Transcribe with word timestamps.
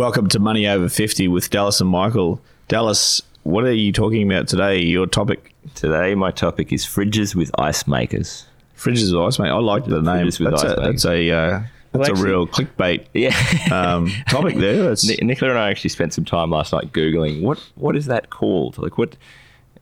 Welcome 0.00 0.28
to 0.28 0.38
Money 0.38 0.66
Over 0.66 0.88
50 0.88 1.28
with 1.28 1.50
Dallas 1.50 1.78
and 1.82 1.90
Michael. 1.90 2.40
Dallas, 2.68 3.20
what 3.42 3.64
are 3.64 3.74
you 3.74 3.92
talking 3.92 4.26
about 4.26 4.48
today? 4.48 4.78
Your 4.80 5.06
topic? 5.06 5.54
Today, 5.74 6.14
my 6.14 6.30
topic 6.30 6.72
is 6.72 6.86
fridges 6.86 7.34
with 7.34 7.50
ice 7.58 7.86
makers. 7.86 8.46
Fridges 8.78 9.12
with 9.12 9.20
ice 9.20 9.38
maker. 9.38 9.52
I 9.52 9.58
like 9.58 9.84
the 9.84 10.00
name. 10.00 10.26
Fridges 10.26 10.40
with 10.40 10.52
that's, 10.52 10.64
ice 10.64 10.72
a, 10.72 10.80
that's 10.80 11.04
a 11.04 11.30
uh, 11.30 11.62
that's 11.92 12.08
Well, 12.08 12.18
a 12.18 12.24
real 12.24 12.46
clickbait 12.46 13.08
Yeah. 13.12 13.36
um, 13.70 14.10
topic 14.30 14.56
there. 14.56 14.82
That's, 14.88 15.06
Ni- 15.06 15.18
Nicola 15.20 15.50
and 15.50 15.60
I 15.60 15.68
actually 15.68 15.90
spent 15.90 16.14
some 16.14 16.24
time 16.24 16.50
last 16.50 16.72
night 16.72 16.94
googling 16.94 17.42
what 17.42 17.58
what 17.74 17.94
is 17.94 18.06
that 18.06 18.30
called? 18.30 18.78
Like 18.78 18.96
what? 18.96 19.18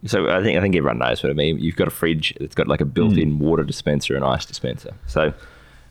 So 0.07 0.29
I 0.29 0.43
think 0.43 0.59
I 0.59 0.61
think 0.61 0.75
everyone 0.75 0.99
knows 0.99 1.23
what 1.23 1.31
I 1.31 1.35
mean. 1.35 1.61
You've 1.61 1.77
got 1.77 1.87
a 1.87 1.93
fridge 1.93 2.35
that's 2.41 2.57
got 2.57 2.67
like 2.67 2.81
a 2.81 2.87
built-in 2.87 3.39
water 3.39 3.63
dispenser 3.63 4.17
and 4.17 4.25
ice 4.25 4.45
dispenser. 4.45 4.95
So 5.07 5.33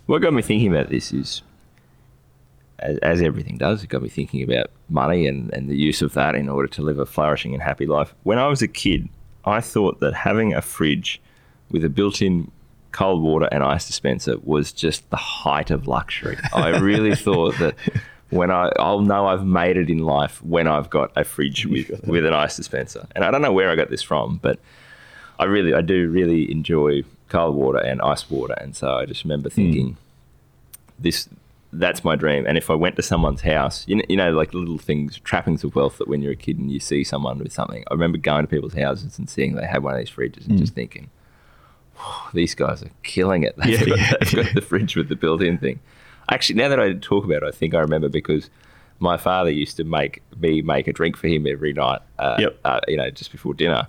what 0.05 0.21
got 0.21 0.33
me 0.33 0.41
thinking 0.41 0.69
about 0.75 0.89
this 0.89 1.13
is, 1.13 1.43
as, 2.79 2.97
as 2.99 3.21
everything 3.21 3.57
does, 3.57 3.83
it 3.83 3.89
got 3.89 4.01
me 4.01 4.09
thinking 4.09 4.43
about 4.43 4.69
money 4.89 5.27
and, 5.27 5.53
and 5.53 5.69
the 5.69 5.75
use 5.75 6.01
of 6.01 6.13
that 6.13 6.35
in 6.35 6.49
order 6.49 6.67
to 6.67 6.81
live 6.81 6.99
a 6.99 7.05
flourishing 7.05 7.53
and 7.53 7.63
happy 7.63 7.85
life. 7.85 8.13
When 8.23 8.37
I 8.37 8.47
was 8.47 8.61
a 8.61 8.67
kid, 8.67 9.09
I 9.45 9.61
thought 9.61 9.99
that 9.99 10.13
having 10.13 10.53
a 10.53 10.61
fridge 10.61 11.21
with 11.71 11.83
a 11.83 11.89
built-in 11.89 12.51
cold 12.91 13.21
water 13.21 13.47
and 13.51 13.63
ice 13.63 13.87
dispenser 13.87 14.37
was 14.43 14.71
just 14.71 15.09
the 15.09 15.17
height 15.17 15.71
of 15.71 15.87
luxury. 15.87 16.37
I 16.53 16.77
really 16.79 17.15
thought 17.15 17.57
that 17.59 17.75
when 18.29 18.51
I 18.51 18.71
I'll 18.79 19.01
know 19.01 19.27
I've 19.27 19.45
made 19.45 19.77
it 19.77 19.89
in 19.89 19.99
life 19.99 20.43
when 20.43 20.67
I've 20.67 20.89
got 20.89 21.11
a 21.15 21.23
fridge 21.23 21.65
with 21.65 21.91
with 22.05 22.25
an 22.25 22.33
ice 22.33 22.57
dispenser. 22.57 23.07
And 23.15 23.23
I 23.23 23.31
don't 23.31 23.41
know 23.41 23.53
where 23.53 23.69
I 23.69 23.75
got 23.75 23.89
this 23.89 24.01
from, 24.01 24.39
but 24.41 24.59
I 25.39 25.45
really 25.45 25.73
I 25.73 25.81
do 25.81 26.09
really 26.09 26.51
enjoy 26.51 27.03
cold 27.29 27.55
water 27.55 27.79
and 27.79 28.01
ice 28.01 28.29
water 28.29 28.53
and 28.53 28.75
so 28.75 28.95
I 28.95 29.05
just 29.05 29.23
remember 29.25 29.49
thinking 29.49 29.97
this 30.97 31.27
that's 31.73 32.03
my 32.03 32.15
dream. 32.15 32.45
And 32.47 32.57
if 32.57 32.69
I 32.69 32.73
went 32.75 32.95
to 32.95 33.01
someone's 33.01 33.41
house, 33.41 33.83
you 33.87 33.95
know, 33.97 34.03
you 34.07 34.15
know, 34.15 34.31
like 34.31 34.53
little 34.53 34.77
things, 34.77 35.19
trappings 35.19 35.63
of 35.63 35.75
wealth 35.75 35.97
that 35.97 36.07
when 36.07 36.21
you're 36.21 36.31
a 36.33 36.35
kid 36.35 36.57
and 36.57 36.71
you 36.71 36.79
see 36.79 37.03
someone 37.03 37.39
with 37.39 37.51
something. 37.51 37.83
I 37.91 37.93
remember 37.93 38.17
going 38.17 38.43
to 38.43 38.47
people's 38.47 38.73
houses 38.73 39.17
and 39.19 39.29
seeing 39.29 39.55
they 39.55 39.65
had 39.65 39.83
one 39.83 39.93
of 39.93 39.99
these 39.99 40.09
fridges 40.09 40.47
and 40.47 40.57
just 40.57 40.73
thinking, 40.73 41.09
these 42.33 42.55
guys 42.55 42.83
are 42.83 42.89
killing 43.03 43.43
it. 43.43 43.55
They've, 43.63 43.79
Yeah, 43.79 43.85
got, 43.85 43.97
yeah, 43.99 44.11
they've 44.19 44.35
got 44.45 44.53
the 44.55 44.61
fridge 44.61 44.95
with 44.95 45.09
the 45.09 45.15
built-in 45.15 45.57
thing. 45.57 45.79
Actually, 46.29 46.55
now 46.57 46.69
that 46.69 46.79
I 46.79 46.93
talk 46.93 47.25
about 47.25 47.43
it, 47.43 47.47
I 47.47 47.51
think 47.51 47.73
I 47.73 47.79
remember 47.79 48.09
because 48.09 48.49
my 48.99 49.17
father 49.17 49.49
used 49.49 49.77
to 49.77 49.83
make 49.83 50.21
me 50.39 50.61
make 50.61 50.87
a 50.87 50.93
drink 50.93 51.15
for 51.17 51.27
him 51.27 51.47
every 51.47 51.73
night. 51.73 52.01
Uh, 52.19 52.37
Yep. 52.39 52.59
uh, 52.65 52.79
you 52.87 52.97
know, 52.97 53.09
just 53.11 53.31
before 53.31 53.53
dinner, 53.53 53.87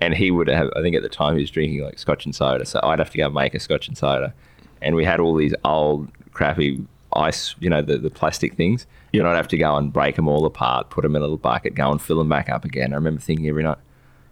and 0.00 0.14
he 0.14 0.30
would 0.30 0.48
have. 0.48 0.68
I 0.76 0.82
think 0.82 0.96
at 0.96 1.02
the 1.02 1.08
time 1.08 1.34
he 1.36 1.40
was 1.42 1.50
drinking 1.50 1.82
like 1.82 1.98
Scotch 1.98 2.24
and 2.26 2.34
soda, 2.34 2.66
so 2.66 2.80
I'd 2.82 2.98
have 2.98 3.10
to 3.10 3.18
go 3.18 3.30
make 3.30 3.54
a 3.54 3.60
Scotch 3.60 3.88
and 3.88 3.96
soda, 3.96 4.34
and 4.82 4.94
we 4.96 5.04
had 5.04 5.20
all 5.20 5.34
these 5.34 5.54
old 5.64 6.08
crappy 6.32 6.84
ice, 7.16 7.54
you 7.60 7.70
know, 7.70 7.82
the 7.82 7.98
the 7.98 8.10
plastic 8.10 8.54
things. 8.54 8.86
Yep. 9.12 9.20
And 9.20 9.28
I'd 9.28 9.36
have 9.36 9.48
to 9.48 9.58
go 9.58 9.76
and 9.76 9.92
break 9.92 10.16
them 10.16 10.28
all 10.28 10.44
apart, 10.46 10.90
put 10.90 11.02
them 11.02 11.14
in 11.14 11.22
a 11.22 11.24
little 11.24 11.36
bucket, 11.36 11.74
go 11.74 11.90
and 11.90 12.00
fill 12.00 12.18
them 12.18 12.28
back 12.28 12.48
up 12.48 12.64
again. 12.64 12.92
I 12.92 12.96
remember 12.96 13.20
thinking 13.20 13.48
every 13.48 13.62
night, 13.62 13.78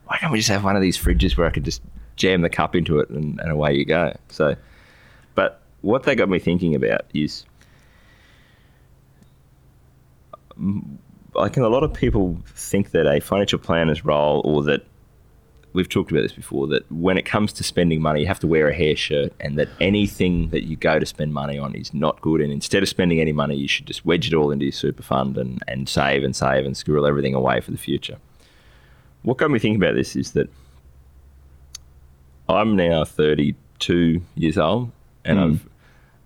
why 0.06 0.16
can't 0.18 0.32
we 0.32 0.38
just 0.38 0.48
have 0.50 0.64
one 0.64 0.76
of 0.76 0.82
these 0.82 0.98
fridges 0.98 1.36
where 1.36 1.46
I 1.46 1.50
could 1.50 1.64
just 1.64 1.82
jam 2.16 2.42
the 2.42 2.50
cup 2.50 2.74
into 2.74 2.98
it 2.98 3.08
and, 3.10 3.38
and 3.40 3.50
away 3.50 3.74
you 3.74 3.84
go? 3.84 4.16
So, 4.28 4.56
but 5.34 5.60
what 5.82 6.02
that 6.04 6.16
got 6.16 6.28
me 6.28 6.38
thinking 6.38 6.74
about 6.74 7.02
is, 7.14 7.44
I 10.58 11.48
think 11.48 11.58
a 11.58 11.68
lot 11.68 11.84
of 11.84 11.94
people 11.94 12.42
think 12.46 12.90
that 12.90 13.06
a 13.06 13.20
financial 13.20 13.58
planner's 13.58 14.04
role, 14.04 14.42
or 14.44 14.62
that 14.64 14.84
we've 15.72 15.88
talked 15.88 16.10
about 16.10 16.22
this 16.22 16.32
before, 16.32 16.66
that 16.68 16.90
when 16.90 17.16
it 17.16 17.24
comes 17.24 17.52
to 17.54 17.62
spending 17.62 18.00
money, 18.02 18.20
you 18.20 18.26
have 18.26 18.40
to 18.40 18.46
wear 18.46 18.68
a 18.68 18.74
hair 18.74 18.96
shirt, 18.96 19.32
and 19.40 19.58
that 19.58 19.68
anything 19.80 20.50
that 20.50 20.64
you 20.64 20.76
go 20.76 20.98
to 20.98 21.06
spend 21.06 21.32
money 21.32 21.58
on 21.58 21.74
is 21.74 21.94
not 21.94 22.20
good. 22.20 22.40
And 22.40 22.52
instead 22.52 22.82
of 22.82 22.88
spending 22.88 23.20
any 23.20 23.32
money, 23.32 23.56
you 23.56 23.68
should 23.68 23.86
just 23.86 24.04
wedge 24.04 24.26
it 24.26 24.34
all 24.34 24.50
into 24.50 24.64
your 24.64 24.72
super 24.72 25.02
fund 25.02 25.38
and, 25.38 25.62
and 25.68 25.88
save 25.88 26.24
and 26.24 26.34
save 26.34 26.66
and 26.66 26.76
squirrel 26.76 27.06
everything 27.06 27.34
away 27.34 27.60
for 27.60 27.70
the 27.70 27.78
future. 27.78 28.16
What 29.22 29.36
got 29.36 29.50
me 29.50 29.58
thinking 29.58 29.80
about 29.80 29.94
this 29.94 30.16
is 30.16 30.32
that 30.32 30.48
I'm 32.48 32.74
now 32.74 33.04
32 33.04 34.22
years 34.34 34.58
old, 34.58 34.90
and 35.24 35.38
Mm. 35.38 35.42
I've 35.44 35.68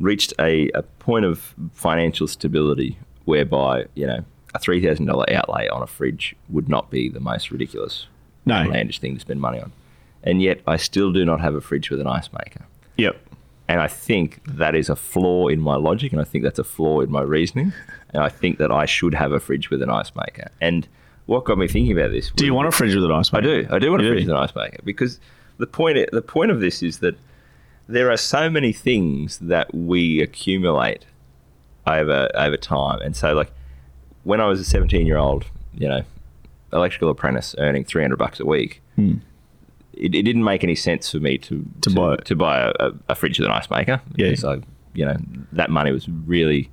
reached 0.00 0.32
a, 0.38 0.71
a 0.75 0.82
point 0.82 1.25
of 1.25 1.55
financial 1.72 2.26
stability 2.26 2.99
whereby, 3.25 3.87
you 3.94 4.06
know, 4.06 4.25
a 4.55 4.59
$3,000 4.59 5.32
outlay 5.32 5.69
on 5.69 5.82
a 5.82 5.87
fridge 5.87 6.37
would 6.49 6.69
not 6.69 6.91
be 6.91 7.09
the 7.09 7.21
most 7.21 7.50
ridiculous, 7.50 8.06
No. 8.47 8.55
outlandish 8.56 8.99
thing 8.99 9.15
to 9.15 9.21
spend 9.21 9.41
money 9.41 9.60
on. 9.60 9.72
And 10.22 10.41
yet, 10.43 10.60
I 10.66 10.77
still 10.77 11.12
do 11.12 11.25
not 11.25 11.41
have 11.41 11.55
a 11.55 11.60
fridge 11.60 11.91
with 11.91 12.00
an 12.00 12.06
ice 12.06 12.31
maker. 12.32 12.65
Yep. 12.97 13.16
And 13.69 13.81
I 13.81 13.88
think 13.88 14.41
that 14.47 14.75
is 14.75 14.88
a 14.91 14.97
flaw 14.97 15.49
in 15.49 15.60
my 15.60 15.77
logic, 15.77 16.12
and 16.12 16.21
I 16.21 16.25
think 16.25 16.44
that's 16.44 16.59
a 16.59 16.65
flaw 16.65 17.00
in 17.00 17.10
my 17.10 17.22
reasoning. 17.22 17.72
And 18.12 18.22
I 18.22 18.28
think 18.28 18.59
that 18.59 18.71
I 18.71 18.84
should 18.87 19.15
have 19.15 19.32
a 19.32 19.41
fridge 19.41 19.71
with 19.71 19.82
an 19.82 19.91
ice 19.91 20.12
maker. 20.15 20.50
And 20.60 20.87
what 21.27 21.44
got 21.44 21.56
me 21.59 21.66
thinking 21.69 21.99
about 21.99 22.10
this? 22.10 22.31
Do 22.37 22.44
you 22.44 22.55
want 22.55 22.69
a 22.69 22.71
fridge 22.72 22.94
with 22.94 23.05
an 23.05 23.10
ice 23.12 23.32
maker? 23.32 23.47
I 23.49 23.62
do. 23.62 23.69
I 23.71 23.78
do 23.78 23.91
want 23.91 24.03
a 24.03 24.05
You 24.05 24.10
do? 24.10 24.15
fridge 24.16 24.27
with 24.27 24.37
an 24.37 24.43
ice 24.43 24.55
maker 24.55 24.78
because 24.84 25.19
the 25.59 25.66
point 25.66 25.99
the 26.12 26.21
point 26.22 26.50
of 26.50 26.61
this 26.61 26.82
is 26.82 26.99
that 26.99 27.16
there 27.88 28.11
are 28.11 28.16
so 28.16 28.49
many 28.50 28.72
things 28.72 29.38
that 29.38 29.75
we 29.75 30.21
accumulate 30.21 31.05
over 31.87 32.31
over 32.34 32.56
time, 32.56 33.00
and 33.03 33.15
so 33.16 33.34
like 33.34 33.50
when 34.25 34.41
I 34.41 34.47
was 34.47 34.61
a 34.61 34.65
seventeen 34.65 35.06
year 35.06 35.16
old, 35.19 35.44
you 35.75 35.88
know, 35.88 36.03
electrical 36.74 37.08
apprentice 37.10 37.54
earning 37.58 37.84
three 37.84 38.02
hundred 38.02 38.16
bucks 38.18 38.40
a 38.40 38.44
week. 38.46 38.82
It, 38.98 40.12
it 40.14 40.22
didn't 40.24 40.42
make 40.44 40.64
any 40.64 40.74
sense 40.74 41.10
for 41.10 41.20
me 41.20 41.38
to 41.38 41.56
Hmm. 41.58 41.80
To 41.82 41.90
buy 41.90 42.16
to 42.16 42.34
buy 42.36 42.72
a, 42.80 42.90
a, 43.08 43.14
fridge 43.14 43.38
with 43.38 43.46
an 43.46 43.52
ice 43.52 43.70
maker 43.70 44.00
Yeah. 44.16 44.34
I, 44.44 44.60
you 44.94 45.04
know, 45.04 45.16
that 45.52 45.70
money 45.70 45.92
was 45.92 46.08
really 46.08 46.70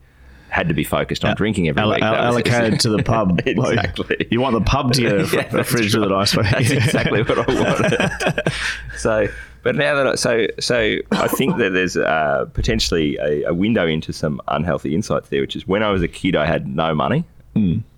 had 0.49 0.67
to 0.67 0.73
be 0.73 0.83
focused 0.83 1.23
on 1.23 1.33
drinking 1.35 1.69
every 1.69 1.81
Al- 1.81 1.91
week. 1.91 2.01
al- 2.01 2.15
allocated 2.15 2.79
to 2.81 2.89
the 2.89 3.01
pub. 3.03 3.39
Like, 3.55 3.77
exactly. 3.77 4.27
you 4.31 4.41
want 4.41 4.53
the 4.55 4.61
pub 4.61 4.91
to 4.93 5.25
fr- 5.25 5.35
Yeah, 5.37 5.47
that's 5.47 5.69
fridge 5.69 5.93
with 5.95 6.03
an 6.03 6.11
ice 6.11 6.35
maker. 6.35 6.49
That's 6.51 6.71
exactly 6.71 7.21
what 7.23 7.37
I 7.49 7.53
wanted. 8.33 8.53
so, 8.97 9.27
but 9.63 9.75
now 9.75 9.95
that 9.95 10.07
I, 10.07 10.15
so 10.15 10.47
so 10.59 10.97
I 11.11 11.27
think 11.29 11.57
that 11.57 11.71
there's 11.73 11.95
uh, 11.95 12.45
potentially 12.53 13.17
a, 13.17 13.43
a 13.43 13.53
window 13.53 13.87
into 13.87 14.11
some 14.13 14.41
unhealthy 14.49 14.93
insights 14.95 15.29
there, 15.29 15.41
which 15.41 15.55
is 15.55 15.65
when 15.67 15.83
I 15.83 15.89
was 15.91 16.01
a 16.01 16.07
kid, 16.07 16.35
I 16.35 16.45
had 16.47 16.67
no 16.67 16.93
money, 16.95 17.23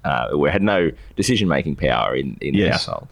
uh, 0.04 0.30
we 0.36 0.50
had 0.50 0.62
no 0.62 0.92
decision 1.16 1.48
making 1.48 1.76
power 1.76 2.16
in 2.16 2.38
in 2.42 2.56
the 2.56 2.70
household, 2.70 3.08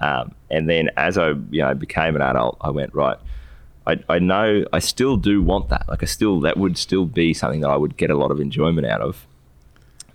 um, 0.00 0.34
and 0.50 0.68
then 0.68 0.90
as 0.96 1.16
I 1.18 1.30
you 1.50 1.62
know 1.62 1.74
became 1.74 2.16
an 2.16 2.22
adult, 2.22 2.56
I 2.60 2.70
went 2.70 2.94
right. 2.94 3.18
I, 3.86 4.02
I 4.08 4.18
know 4.18 4.64
I 4.72 4.78
still 4.78 5.16
do 5.16 5.42
want 5.42 5.68
that. 5.68 5.88
Like 5.88 6.02
I 6.02 6.06
still 6.06 6.40
that 6.40 6.56
would 6.56 6.78
still 6.78 7.04
be 7.04 7.34
something 7.34 7.60
that 7.60 7.70
I 7.70 7.76
would 7.76 7.96
get 7.96 8.10
a 8.10 8.16
lot 8.16 8.30
of 8.30 8.40
enjoyment 8.40 8.86
out 8.86 9.02
of 9.02 9.26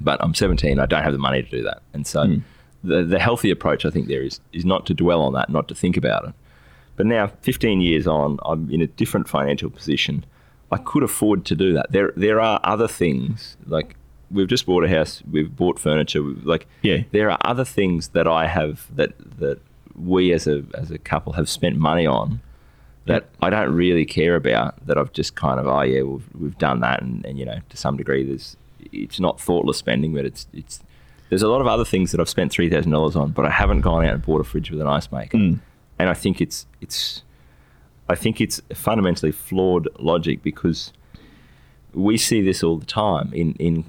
but 0.01 0.21
I'm 0.23 0.33
17. 0.33 0.79
I 0.79 0.85
don't 0.85 1.03
have 1.03 1.13
the 1.13 1.19
money 1.19 1.43
to 1.43 1.49
do 1.49 1.63
that, 1.63 1.81
and 1.93 2.07
so 2.07 2.25
the 2.83 3.03
the 3.03 3.19
healthy 3.19 3.51
approach 3.51 3.85
I 3.85 3.89
think 3.89 4.07
there 4.07 4.23
is 4.23 4.39
is 4.53 4.65
not 4.65 4.85
to 4.87 4.93
dwell 4.93 5.21
on 5.21 5.33
that, 5.33 5.49
not 5.49 5.67
to 5.69 5.75
think 5.75 5.97
about 5.97 6.27
it. 6.27 6.33
But 6.95 7.05
now, 7.05 7.27
15 7.27 7.79
years 7.79 8.07
on, 8.07 8.39
I'm 8.43 8.69
in 8.69 8.81
a 8.81 8.87
different 8.87 9.29
financial 9.29 9.69
position. 9.69 10.25
I 10.71 10.77
could 10.77 11.01
afford 11.01 11.45
to 11.45 11.55
do 11.55 11.73
that. 11.73 11.91
There 11.91 12.13
there 12.15 12.39
are 12.39 12.59
other 12.63 12.87
things 12.87 13.57
like 13.67 13.95
we've 14.31 14.47
just 14.47 14.65
bought 14.65 14.83
a 14.83 14.89
house, 14.89 15.21
we've 15.29 15.55
bought 15.55 15.79
furniture, 15.79 16.21
we've, 16.23 16.45
like 16.45 16.67
Yeah. 16.81 17.03
there 17.11 17.29
are 17.31 17.37
other 17.41 17.65
things 17.65 18.09
that 18.09 18.27
I 18.27 18.47
have 18.47 18.85
that 18.95 19.13
that 19.39 19.59
we 19.95 20.31
as 20.33 20.47
a 20.47 20.63
as 20.75 20.91
a 20.91 20.97
couple 20.97 21.33
have 21.33 21.49
spent 21.49 21.75
money 21.77 22.05
on 22.05 22.39
that 23.05 23.27
I 23.41 23.49
don't 23.49 23.73
really 23.73 24.05
care 24.05 24.35
about. 24.35 24.85
That 24.85 24.97
I've 24.97 25.11
just 25.13 25.35
kind 25.35 25.59
of 25.59 25.67
oh 25.67 25.81
yeah 25.81 26.03
we've 26.03 26.27
we've 26.39 26.57
done 26.57 26.79
that 26.81 27.01
and, 27.01 27.25
and 27.25 27.37
you 27.39 27.45
know 27.45 27.59
to 27.69 27.77
some 27.77 27.97
degree 27.97 28.23
there's 28.23 28.55
it's 28.91 29.19
not 29.19 29.39
thoughtless 29.41 29.77
spending, 29.77 30.13
but 30.13 30.25
it's 30.25 30.47
it's 30.53 30.81
there's 31.29 31.41
a 31.43 31.47
lot 31.49 31.61
of 31.61 31.67
other 31.67 31.85
things 31.85 32.11
that 32.11 32.19
I've 32.21 32.29
spent 32.29 32.51
three 32.51 32.69
thousand 32.69 32.91
dollars 32.91 33.15
on, 33.15 33.31
but 33.31 33.45
I 33.45 33.49
haven't 33.49 33.81
gone 33.81 34.05
out 34.05 34.13
and 34.13 34.23
bought 34.25 34.41
a 34.41 34.43
fridge 34.43 34.71
with 34.71 34.79
an 34.81 34.87
ice 34.87 35.11
maker. 35.11 35.37
Mm. 35.37 35.59
And 35.97 36.09
I 36.09 36.13
think 36.13 36.39
it's 36.39 36.65
it's 36.81 37.23
I 38.07 38.15
think 38.15 38.39
it's 38.41 38.61
fundamentally 38.73 39.31
flawed 39.31 39.87
logic 39.99 40.41
because 40.41 40.93
we 41.93 42.17
see 42.17 42.41
this 42.41 42.63
all 42.63 42.77
the 42.77 42.85
time 42.85 43.31
in 43.33 43.53
in 43.55 43.85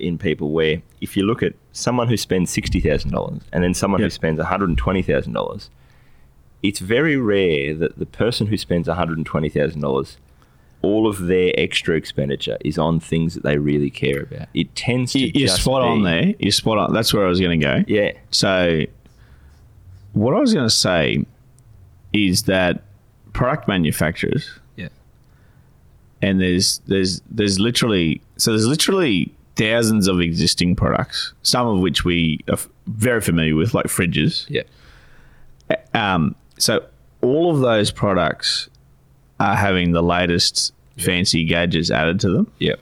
in 0.00 0.18
people 0.18 0.50
where 0.52 0.82
if 1.00 1.16
you 1.16 1.24
look 1.24 1.42
at 1.42 1.54
someone 1.72 2.08
who 2.08 2.16
spends 2.16 2.50
sixty 2.50 2.80
thousand 2.80 3.10
dollars 3.10 3.40
and 3.52 3.62
then 3.64 3.74
someone 3.74 4.00
who 4.00 4.10
spends 4.10 4.38
one 4.38 4.46
hundred 4.46 4.68
and 4.68 4.78
twenty 4.78 5.02
thousand 5.02 5.32
dollars, 5.32 5.70
it's 6.62 6.78
very 6.80 7.16
rare 7.16 7.74
that 7.74 7.98
the 7.98 8.06
person 8.06 8.46
who 8.48 8.56
spends 8.56 8.88
one 8.88 8.96
hundred 8.96 9.16
and 9.18 9.26
twenty 9.26 9.48
thousand 9.48 9.80
dollars 9.80 10.16
all 10.82 11.06
of 11.06 11.26
their 11.26 11.52
extra 11.56 11.94
expenditure 11.96 12.58
is 12.64 12.76
on 12.76 12.98
things 12.98 13.34
that 13.34 13.44
they 13.44 13.56
really 13.56 13.88
care 13.88 14.22
about. 14.22 14.48
It 14.52 14.74
tends 14.74 15.12
to 15.12 15.20
You- 15.20 15.30
You're 15.34 15.48
spot 15.48 15.82
on 15.82 16.02
there. 16.02 16.34
You're 16.40 16.50
spot 16.50 16.76
on. 16.78 16.92
That's 16.92 17.14
where 17.14 17.24
I 17.24 17.28
was 17.28 17.38
going 17.40 17.60
to 17.60 17.64
go. 17.64 17.84
Yeah, 17.86 18.10
So, 18.32 18.84
what 20.12 20.34
I 20.34 20.40
was 20.40 20.52
going 20.52 20.66
to 20.66 20.74
say 20.74 21.24
is 22.12 22.42
that 22.42 22.82
product 23.32 23.68
manufacturers, 23.68 24.50
yeah, 24.76 24.88
and 26.20 26.40
there's 26.40 26.80
there's 26.86 27.22
there's 27.30 27.58
literally 27.60 28.20
so 28.36 28.50
there's 28.50 28.66
literally 28.66 29.32
thousands 29.56 30.08
of 30.08 30.20
existing 30.20 30.74
products, 30.76 31.34
some 31.42 31.66
of 31.66 31.80
which 31.80 32.04
we 32.04 32.40
are 32.48 32.54
f- 32.54 32.68
very 32.86 33.20
familiar 33.20 33.54
with, 33.54 33.74
like 33.74 33.86
fridges. 33.86 34.46
yeah, 34.48 34.62
Um, 35.94 36.34
so 36.58 36.84
all 37.20 37.50
of 37.54 37.60
those 37.60 37.90
products 37.90 38.68
are 39.40 39.54
having 39.56 39.92
the 39.92 40.02
latest 40.02 40.72
fancy 40.98 41.44
gadgets 41.44 41.90
added 41.90 42.20
to 42.20 42.30
them, 42.30 42.50
yeah, 42.58 42.74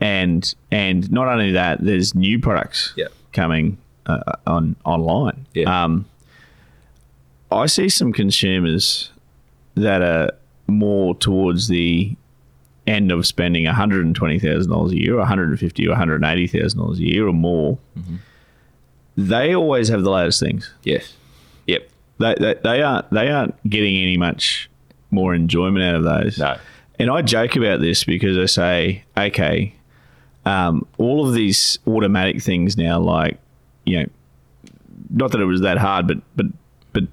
and 0.00 0.54
and 0.70 1.10
not 1.10 1.28
only 1.28 1.52
that, 1.52 1.80
there's 1.80 2.14
new 2.14 2.38
products 2.38 2.92
Yeah. 2.96 3.06
coming 3.32 3.78
uh, 4.06 4.20
on 4.46 4.76
online. 4.84 5.46
Yeah. 5.54 5.84
Um, 5.84 6.04
I 7.50 7.66
see 7.66 7.88
some 7.88 8.12
consumers 8.12 9.10
that 9.74 10.02
are 10.02 10.30
more 10.66 11.14
towards 11.14 11.68
the 11.68 12.16
end 12.86 13.12
of 13.12 13.26
spending 13.26 13.64
one 13.64 13.74
hundred 13.74 14.04
and 14.06 14.14
twenty 14.14 14.38
thousand 14.38 14.70
dollars 14.70 14.92
a 14.92 14.98
year, 15.00 15.16
one 15.16 15.26
hundred 15.26 15.50
and 15.50 15.58
fifty 15.58 15.86
or 15.86 15.90
one 15.90 15.98
hundred 15.98 16.16
and 16.16 16.24
eighty 16.24 16.46
thousand 16.46 16.80
dollars 16.80 16.98
a 16.98 17.04
year 17.04 17.26
or 17.28 17.32
more. 17.32 17.78
Mm-hmm. 17.98 18.16
They 19.16 19.54
always 19.54 19.88
have 19.88 20.02
the 20.04 20.10
latest 20.10 20.40
things. 20.40 20.72
yes, 20.84 21.14
yep. 21.66 21.88
They, 22.18 22.34
they, 22.38 22.54
they 22.62 22.82
aren't 22.82 23.10
they 23.10 23.30
aren't 23.30 23.54
getting 23.68 23.96
any 23.96 24.16
much 24.16 24.70
more 25.10 25.34
enjoyment 25.34 25.84
out 25.84 25.94
of 25.96 26.04
those. 26.04 26.38
No, 26.38 26.56
And 26.98 27.10
I 27.10 27.20
joke 27.22 27.54
about 27.56 27.80
this 27.80 28.04
because 28.04 28.38
I 28.38 28.46
say, 28.46 29.04
okay, 29.16 29.74
um, 30.46 30.86
all 30.98 31.28
of 31.28 31.34
these 31.34 31.78
automatic 31.86 32.42
things 32.42 32.76
now, 32.78 32.98
like, 33.00 33.38
you 33.84 34.00
know, 34.00 34.06
not 35.10 35.30
that 35.32 35.40
it 35.40 35.44
was 35.44 35.60
that 35.60 35.76
hard, 35.78 36.06
but 36.06 36.18
but 36.34 36.46
but 36.94 37.04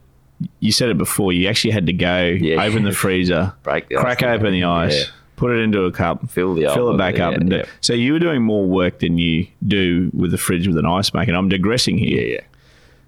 you 0.62 0.72
said 0.72 0.88
it 0.90 0.98
before. 0.98 1.34
You 1.34 1.50
actually 1.50 1.72
had 1.72 1.86
to 1.88 1.94
go 1.94 2.28
Yeah. 2.40 2.64
open 2.64 2.84
the 2.84 2.94
freezer, 2.94 3.54
Break 3.64 3.90
the 3.90 3.96
crack 3.98 4.20
down. 4.20 4.36
open 4.40 4.54
the 4.54 4.64
ice, 4.64 4.96
Yeah. 4.98 5.06
Put 5.40 5.52
it 5.52 5.60
into 5.64 5.84
a 5.86 5.92
cup, 5.92 6.30
Fill 6.30 6.54
the 6.54 6.70
fill 6.74 6.94
it 6.94 6.98
back 6.98 7.18
up, 7.20 7.32
yeah, 7.32 7.38
and 7.40 7.50
do. 7.50 7.56
yeah. 7.58 7.66
So 7.82 7.94
you 7.94 8.14
were 8.14 8.20
doing 8.20 8.42
more 8.44 8.66
work 8.66 9.00
than 9.00 9.18
you 9.18 9.48
do 9.66 10.12
with 10.14 10.32
the 10.32 10.38
fridge 10.38 10.68
with 10.68 10.78
an 10.78 10.86
ice 10.86 11.14
maker. 11.14 11.32
And 11.32 11.38
I'm 11.38 11.50
digressing 11.50 11.98
here. 11.98 12.22
yeah, 12.22 12.34
yeah, 12.36 12.42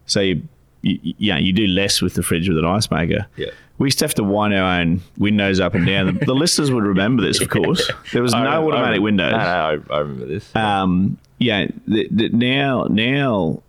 So 0.05 0.21
you, 0.21 0.41
you, 0.81 1.13
yeah, 1.17 1.37
you 1.37 1.51
do 1.53 1.67
less 1.67 2.01
with 2.01 2.13
the 2.15 2.23
fridge 2.23 2.47
with 2.49 2.57
an 2.57 2.65
ice 2.65 2.89
maker. 2.89 3.27
Yeah. 3.35 3.47
We 3.77 3.87
used 3.87 3.99
to 3.99 4.05
have 4.05 4.13
to 4.15 4.23
wind 4.23 4.53
our 4.53 4.79
own 4.79 5.01
windows 5.17 5.59
up 5.59 5.73
and 5.73 5.85
down. 5.85 6.05
The, 6.19 6.25
the 6.27 6.33
listeners 6.35 6.71
would 6.71 6.83
remember 6.85 7.21
this, 7.23 7.41
of 7.41 7.49
course. 7.57 7.91
There 8.13 8.21
was 8.21 8.31
no 8.33 8.39
I 8.39 8.55
automatic 8.57 9.01
remember- 9.01 9.01
windows. 9.03 9.31
No, 9.33 9.37
no, 9.37 9.83
I, 9.89 9.95
I 9.95 9.99
remember 9.99 10.25
this. 10.27 10.55
Um, 10.55 11.17
yeah, 11.39 11.67
the, 11.87 12.07
the, 12.11 12.29
now 12.29 12.85
now 12.89 13.61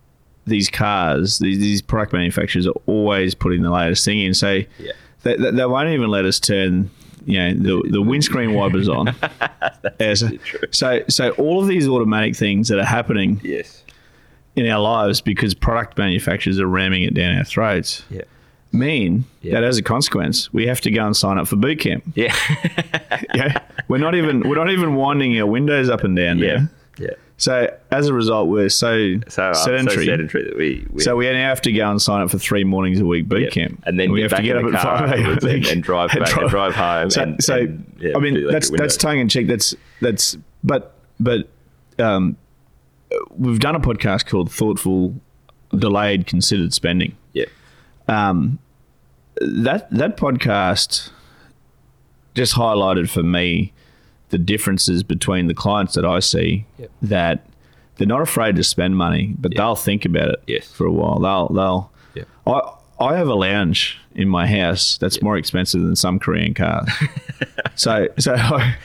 these 0.45 0.69
cars, 0.69 1.39
these, 1.39 1.57
these 1.59 1.81
product 1.81 2.13
manufacturers 2.13 2.67
are 2.67 2.75
always 2.85 3.33
putting 3.33 3.63
the 3.63 3.71
latest 3.71 4.05
thing 4.05 4.19
in. 4.19 4.33
So 4.33 4.61
Yeah. 4.77 4.91
they, 5.23 5.35
they, 5.37 5.51
they 5.51 5.65
won't 5.65 5.89
even 5.89 6.09
let 6.09 6.25
us 6.25 6.39
turn 6.39 6.91
you 7.25 7.39
know 7.39 7.53
the, 7.53 7.89
the 7.91 8.01
windscreen 8.01 8.53
wipers 8.53 8.87
on. 8.89 9.15
Yeah, 9.99 10.13
so, 10.15 10.29
so 10.71 11.03
so 11.09 11.29
all 11.31 11.61
of 11.61 11.67
these 11.67 11.87
automatic 11.87 12.35
things 12.35 12.67
that 12.69 12.79
are 12.79 12.85
happening 12.85 13.39
yes, 13.43 13.83
in 14.55 14.67
our 14.67 14.79
lives 14.79 15.19
because 15.21 15.53
product 15.53 15.97
manufacturers 15.97 16.59
are 16.59 16.67
ramming 16.67 17.03
it 17.03 17.13
down 17.13 17.37
our 17.37 17.43
throats 17.43 18.03
yeah, 18.09 18.21
mean 18.71 19.25
Yeah. 19.41 19.53
that 19.55 19.63
as 19.63 19.77
a 19.77 19.83
consequence 19.83 20.51
we 20.53 20.67
have 20.67 20.79
to 20.81 20.91
go 20.91 21.05
and 21.05 21.15
sign 21.15 21.37
up 21.37 21.47
for 21.47 21.57
boot 21.57 21.79
camp. 21.79 22.03
yeah, 22.15 22.33
Yeah, 23.33 23.59
we're 23.87 23.97
not 23.97 24.15
even 24.15 24.41
we're 24.47 24.55
not 24.55 24.71
even 24.71 24.95
winding 24.95 25.37
our 25.39 25.45
windows 25.47 25.89
up 25.89 26.03
and 26.03 26.15
down 26.15 26.39
yeah, 26.39 26.55
now. 26.55 26.69
So 27.43 27.75
as 27.91 28.07
a 28.07 28.13
result, 28.13 28.47
we're 28.47 28.69
so, 28.69 29.15
So 29.27 29.49
uh, 29.49 29.53
sedentary. 29.53 30.05
so 30.05 30.11
sedentary 30.11 30.43
that 30.45 30.55
we, 30.57 30.87
we 30.91 31.01
So 31.01 31.17
we 31.17 31.25
now 31.29 31.49
have 31.49 31.59
to 31.63 31.73
go 31.73 31.89
and 31.91 32.01
sign 32.01 32.21
up 32.21 32.29
for 32.31 32.37
three 32.37 32.63
mornings 32.63 33.01
a 33.01 33.05
week 33.05 33.27
boot 33.27 33.41
Yeah. 33.41 33.49
camp, 33.49 33.83
And 33.85 33.99
then 33.99 34.13
we 34.13 34.21
have 34.21 34.33
to 34.33 34.41
get 34.41 34.55
up 34.55 34.63
at 34.73 34.81
five 34.81 35.11
a.m. 35.11 35.37
and- 35.41 35.65
and 35.67 35.83
drive 35.83 36.09
back 36.17 36.37
and 36.37 36.49
drive 36.49 36.73
home 36.73 37.09
So, 37.09 37.21
and- 37.23 37.43
so 37.43 37.55
and, 37.57 37.97
yeah, 37.99 38.13
I 38.15 38.19
mean, 38.19 38.47
that's 38.49 38.69
that's 38.69 38.95
tongue 38.95 39.19
in 39.19 39.27
cheek. 39.27 39.47
That's 39.47 39.75
that's 39.99 40.37
but 40.63 40.93
but 41.19 41.49
um, 41.99 42.37
we've 43.37 43.59
done 43.59 43.75
a 43.75 43.79
podcast 43.81 44.25
called 44.25 44.49
"Thoughtful, 44.49 45.13
Delayed, 45.75 46.25
Considered 46.27 46.73
Spending." 46.73 47.17
yeah, 47.33 47.45
um, 48.07 48.57
that 49.41 49.91
that 49.91 50.15
podcast 50.17 51.09
just 52.35 52.55
highlighted 52.55 53.09
for 53.09 53.21
me 53.23 53.73
the 54.33 54.37
differences 54.39 55.03
between 55.03 55.45
the 55.47 55.53
clients 55.53 55.93
that 55.93 56.03
I 56.05 56.19
see 56.19 56.65
Yep. 56.79 56.91
that 57.03 57.45
they're 57.97 58.07
not 58.07 58.21
afraid 58.21 58.55
to 58.55 58.63
spend 58.63 58.97
money, 58.97 59.35
but 59.37 59.51
Yep. 59.53 59.57
they'll 59.57 59.75
think 59.75 60.03
about 60.05 60.29
it 60.29 60.43
Yes. 60.47 60.71
for 60.71 60.85
a 60.87 60.91
while. 60.91 61.19
They'll 61.19 61.47
they'll. 61.49 61.91
Yep. 62.15 62.27
I 62.47 62.61
I 62.99 63.15
have 63.17 63.27
a 63.27 63.35
lounge 63.35 63.97
in 64.15 64.27
my 64.29 64.47
house 64.47 64.97
that's 64.97 65.21
more 65.21 65.37
expensive 65.37 65.81
than 65.81 65.95
some 65.95 66.17
Korean 66.19 66.53
cars. 66.53 66.89
so 67.75 68.07
so 68.17 68.33
I, 68.33 68.75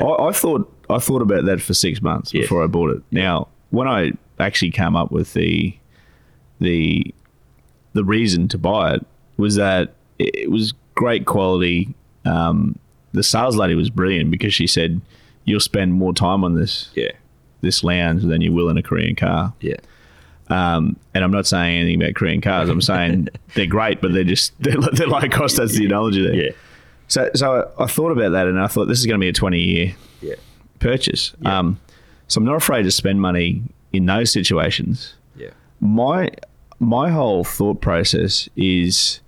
I, 0.00 0.04
I 0.28 0.32
thought 0.32 0.72
I 0.88 0.98
thought 0.98 1.22
about 1.22 1.44
that 1.44 1.60
for 1.60 1.74
six 1.74 2.00
months 2.02 2.32
Yes. 2.32 2.44
before 2.44 2.64
I 2.64 2.66
bought 2.66 2.90
it. 2.96 3.02
Now 3.10 3.48
when 3.70 3.86
I 3.88 4.12
actually 4.40 4.70
came 4.70 4.96
up 4.96 5.12
with 5.12 5.34
the 5.34 5.76
the 6.60 7.14
the 7.92 8.04
reason 8.04 8.48
to 8.48 8.58
buy 8.58 8.94
it 8.94 9.06
was 9.36 9.56
that 9.56 9.92
it 10.18 10.34
it 10.34 10.50
was 10.50 10.72
great 10.94 11.26
quality. 11.26 11.94
Um, 12.24 12.78
the 13.14 13.22
sales 13.22 13.56
lady 13.56 13.74
was 13.74 13.88
brilliant 13.90 14.30
because 14.30 14.52
she 14.52 14.66
said 14.66 15.00
you'll 15.44 15.60
spend 15.60 15.94
more 15.94 16.12
time 16.12 16.44
on 16.44 16.54
this 16.54 16.90
yeah, 16.94 17.12
this 17.60 17.82
lounge 17.82 18.22
than 18.22 18.40
you 18.40 18.52
will 18.52 18.68
in 18.68 18.76
a 18.76 18.82
Korean 18.82 19.14
car. 19.14 19.54
yeah, 19.60 19.76
Um, 20.48 20.96
and 21.14 21.24
I'm 21.24 21.30
not 21.30 21.46
saying 21.46 21.80
anything 21.80 22.02
about 22.02 22.14
Korean 22.14 22.40
cars. 22.40 22.68
I'm 22.68 22.82
saying 22.82 23.28
they're 23.54 23.66
great, 23.66 24.00
but 24.00 24.12
they're 24.12 24.24
just 24.24 24.52
they're, 24.62 24.76
they're 24.92 25.06
low 25.06 25.20
cost. 25.28 25.56
That's 25.56 25.76
the 25.76 25.86
analogy 25.86 26.22
there. 26.22 26.34
yeah, 26.34 26.50
So 27.08 27.30
so 27.34 27.72
I, 27.78 27.84
I 27.84 27.86
thought 27.86 28.10
about 28.12 28.32
that, 28.32 28.46
and 28.46 28.58
I 28.60 28.66
thought 28.66 28.86
this 28.86 28.98
is 29.00 29.06
going 29.06 29.18
to 29.20 29.24
be 29.24 29.28
a 29.28 29.32
20 29.32 29.58
year 29.60 29.94
yeah, 30.20 30.34
purchase. 30.80 31.34
Um, 31.44 31.80
so 32.28 32.38
I'm 32.38 32.44
not 32.44 32.56
afraid 32.56 32.82
to 32.84 32.90
spend 32.90 33.20
money 33.20 33.62
in 33.92 34.06
those 34.06 34.32
situations 34.32 35.14
yeah, 35.36 35.50
my 35.80 36.30
my 36.80 37.10
whole 37.10 37.44
thought 37.44 37.80
process 37.80 38.48
is 38.56 39.20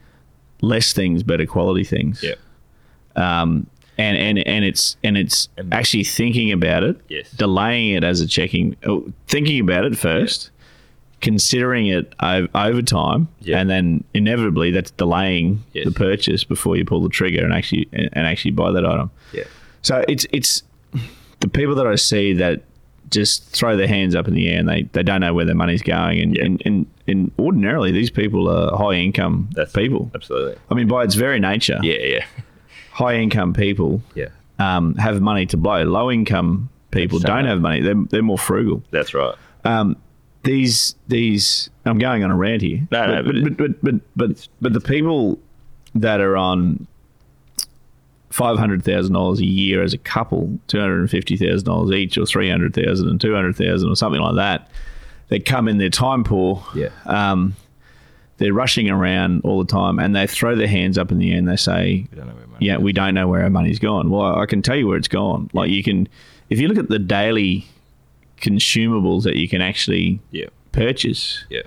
less 0.60 0.92
things, 0.92 1.22
better 1.22 1.46
quality 1.46 1.84
things. 1.84 2.22
yeah, 2.24 2.34
Um, 3.14 3.66
and 3.98 4.16
and 4.16 4.38
and 4.46 4.64
it's 4.64 4.96
and 5.04 5.16
it's 5.16 5.48
actually 5.72 6.04
thinking 6.04 6.52
about 6.52 6.82
it, 6.84 6.96
Yes. 7.08 7.30
delaying 7.32 7.94
it 7.94 8.04
as 8.04 8.20
a 8.20 8.26
checking, 8.26 8.76
oh, 8.86 9.10
thinking 9.28 9.60
about 9.60 9.84
it 9.84 9.96
first, 9.96 10.50
considering 11.20 11.86
it 11.86 12.14
over 12.22 12.82
time, 12.82 13.28
Yeah. 13.40 13.58
and 13.58 13.70
then 13.70 14.04
inevitably 14.14 14.70
that's 14.70 14.90
delaying 14.92 15.62
Yes. 15.72 15.86
the 15.86 15.92
purchase 15.92 16.44
before 16.44 16.76
you 16.76 16.84
pull 16.84 17.00
the 17.02 17.08
trigger 17.08 17.44
and 17.44 17.52
actually 17.52 17.88
and 17.92 18.08
and 18.12 18.26
actually 18.26 18.50
buy 18.52 18.70
that 18.72 18.84
item. 18.84 19.10
yeah, 19.32 19.44
So 19.82 20.04
it's 20.08 20.26
it's 20.32 20.62
the 21.40 21.48
people 21.48 21.74
that 21.76 21.86
I 21.86 21.94
see 21.96 22.32
that 22.34 22.62
just 23.08 23.44
throw 23.50 23.76
their 23.76 23.86
hands 23.86 24.14
up 24.16 24.26
in 24.26 24.34
the 24.34 24.48
air 24.48 24.58
and 24.58 24.68
they, 24.68 24.82
they 24.92 25.02
don't 25.04 25.20
know 25.20 25.32
where 25.32 25.44
their 25.44 25.54
money's 25.54 25.80
going 25.82 26.18
and, 26.20 26.34
Yeah. 26.36 26.44
and, 26.44 26.62
and, 26.66 26.86
and 27.06 27.30
ordinarily 27.38 27.92
these 27.92 28.10
people 28.10 28.48
are 28.48 28.76
high 28.76 28.94
income 28.98 29.48
That's 29.52 29.72
people. 29.72 30.10
Absolutely. 30.14 30.56
I 30.70 30.74
mean 30.74 30.88
by 30.88 31.04
its 31.04 31.14
very 31.14 31.38
nature, 31.38 31.78
Yeah, 31.82 31.98
yeah, 32.00 32.24
high 32.96 33.16
income 33.16 33.52
people 33.52 34.00
yeah. 34.14 34.28
um, 34.58 34.94
have 34.94 35.20
money 35.20 35.44
to 35.44 35.56
blow. 35.58 35.82
Low 35.82 36.10
income 36.10 36.70
people 36.90 37.18
don't 37.18 37.44
have 37.44 37.60
money. 37.60 37.82
They're, 37.82 37.94
they're 38.08 38.22
more 38.22 38.38
frugal. 38.38 38.82
That's 38.90 39.12
right. 39.12 39.34
These 40.42 40.94
these 41.08 41.70
I'm 41.84 41.98
going 41.98 42.22
on 42.22 42.30
a 42.30 42.36
rant 42.36 42.62
here. 42.62 42.86
No, 42.92 43.20
no, 43.20 43.22
but 43.22 43.34
but 43.42 43.56
but 43.56 43.82
but 43.82 43.94
but, 44.14 44.48
but 44.60 44.72
the 44.72 44.80
people 44.80 45.40
that 45.96 46.20
are 46.20 46.36
on 46.36 46.86
five 48.30 48.56
hundred 48.56 48.84
thousand 48.84 49.14
dollars 49.14 49.40
a 49.40 49.44
year 49.44 49.82
as 49.82 49.92
a 49.92 49.98
couple, 49.98 50.56
two 50.68 50.78
hundred 50.78 51.00
and 51.00 51.10
fifty 51.10 51.36
thousand 51.36 51.66
dollars 51.66 51.90
each, 51.90 52.16
or 52.16 52.26
three 52.26 52.48
hundred 52.48 52.74
thousand 52.74 53.08
and 53.08 53.20
two 53.20 53.34
hundred 53.34 53.56
thousand, 53.56 53.90
or 53.90 53.96
something 53.96 54.20
like 54.20 54.36
that. 54.36 54.70
They 55.28 55.40
come 55.40 55.66
in, 55.66 55.78
they're 55.78 55.90
time 55.90 56.22
poor. 56.22 56.64
Yeah. 56.76 56.90
Um, 57.06 57.56
they're 58.38 58.52
rushing 58.52 58.90
around 58.90 59.40
all 59.44 59.58
the 59.62 59.70
time, 59.70 59.98
and 59.98 60.14
they 60.14 60.26
throw 60.26 60.54
their 60.54 60.68
hands 60.68 60.98
up 60.98 61.10
in 61.10 61.18
the 61.18 61.32
air 61.32 61.38
and 61.38 61.48
they 61.48 61.56
say, 61.56 62.06
We 62.10 62.16
don't 62.16 62.26
know 62.28 62.34
where 62.34 62.46
money 62.46 62.66
"Yeah, 62.66 62.76
we 62.78 62.92
don't 62.92 63.14
know 63.14 63.28
where 63.28 63.42
our 63.42 63.50
money's 63.50 63.78
gone." 63.78 64.10
Well, 64.10 64.38
I 64.38 64.46
can 64.46 64.62
tell 64.62 64.76
you 64.76 64.86
where 64.86 64.96
it's 64.98 65.08
gone. 65.08 65.48
Like 65.52 65.70
you 65.70 65.82
can, 65.82 66.08
if 66.50 66.58
you 66.60 66.68
look 66.68 66.78
at 66.78 66.88
the 66.88 66.98
daily 66.98 67.66
consumables 68.40 69.22
that 69.24 69.36
you 69.36 69.48
can 69.48 69.62
actually 69.62 70.20
Yeah, 70.30 70.46
purchase, 70.72 71.44
yeah, 71.48 71.62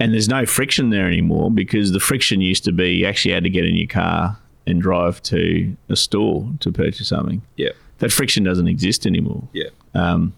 and 0.00 0.12
there's 0.14 0.28
no 0.28 0.46
friction 0.46 0.90
there 0.90 1.06
anymore 1.06 1.50
because 1.50 1.92
the 1.92 2.00
friction 2.00 2.40
used 2.40 2.64
to 2.64 2.72
be 2.72 2.94
you 2.96 3.06
actually 3.06 3.34
had 3.34 3.44
to 3.44 3.50
get 3.50 3.64
in 3.66 3.74
your 3.76 3.86
car 3.88 4.38
and 4.66 4.80
drive 4.80 5.22
to 5.24 5.76
a 5.88 5.96
store 5.96 6.48
to 6.60 6.72
purchase 6.72 7.08
something. 7.08 7.42
yeah, 7.56 7.70
That 7.98 8.10
friction 8.12 8.44
doesn't 8.44 8.68
exist 8.68 9.06
anymore. 9.06 9.42
yeah, 9.52 9.68
Um, 9.94 10.32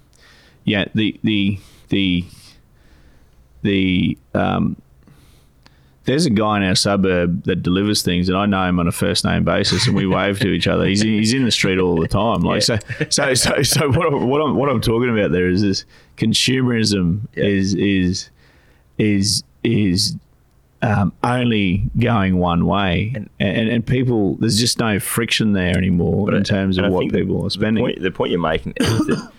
yeah, 0.65 0.87
the 0.95 1.19
the 1.23 1.59
the 1.91 2.25
the 3.63 4.19
um, 4.35 4.77
there's 6.05 6.27
a 6.27 6.31
guy 6.31 6.59
in 6.59 6.63
our 6.65 6.75
suburb 6.75 7.45
that 7.45 7.63
delivers 7.63 8.03
things, 8.03 8.29
and 8.29 8.37
I 8.37 8.47
know 8.47 8.65
him 8.69 8.79
on 8.79 8.87
a 8.89 8.93
first 8.93 9.25
name 9.25 9.45
basis, 9.45 9.87
and 9.87 9.97
we 9.97 10.07
wave 10.19 10.39
to 10.41 10.49
each 10.49 10.67
other. 10.67 10.85
He's 10.87 11.03
in, 11.03 11.09
he's 11.09 11.33
in 11.33 11.45
the 11.45 11.51
street 11.51 11.79
all 11.79 12.01
the 12.01 12.09
time. 12.09 12.41
Like 12.43 12.67
Yeah. 12.69 12.79
so, 13.09 13.09
so, 13.11 13.35
so, 13.35 13.63
so 13.63 13.89
what, 13.91 14.07
I'm- 14.13 14.29
what 14.29 14.41
I'm 14.41 14.57
what 14.57 14.69
I'm 14.69 14.81
talking 14.81 15.11
about 15.17 15.31
there 15.33 15.49
is 15.49 15.63
this 15.63 15.85
consumerism 16.17 17.21
Yeah. 17.35 17.45
is 17.45 17.75
is 17.75 18.31
is 18.99 19.43
is 19.63 20.17
um, 20.83 21.15
only 21.23 21.85
going 21.99 22.37
one 22.37 22.67
way, 22.67 23.13
and, 23.15 23.31
And- 23.41 23.69
and 23.71 23.87
people 23.87 24.35
there's 24.37 24.59
just 24.61 24.79
no 24.79 25.01
friction 25.01 25.53
there 25.55 25.77
anymore 25.77 26.31
in 26.35 26.41
I- 26.41 26.43
terms 26.43 26.77
of 26.77 26.93
what 26.93 27.11
people 27.11 27.45
are 27.47 27.51
spending. 27.51 27.83
The 27.83 27.91
point, 27.93 28.03
the 28.03 28.11
point 28.11 28.31
you're 28.33 28.41
making 28.41 28.75
is 28.77 28.87
that, 29.07 29.33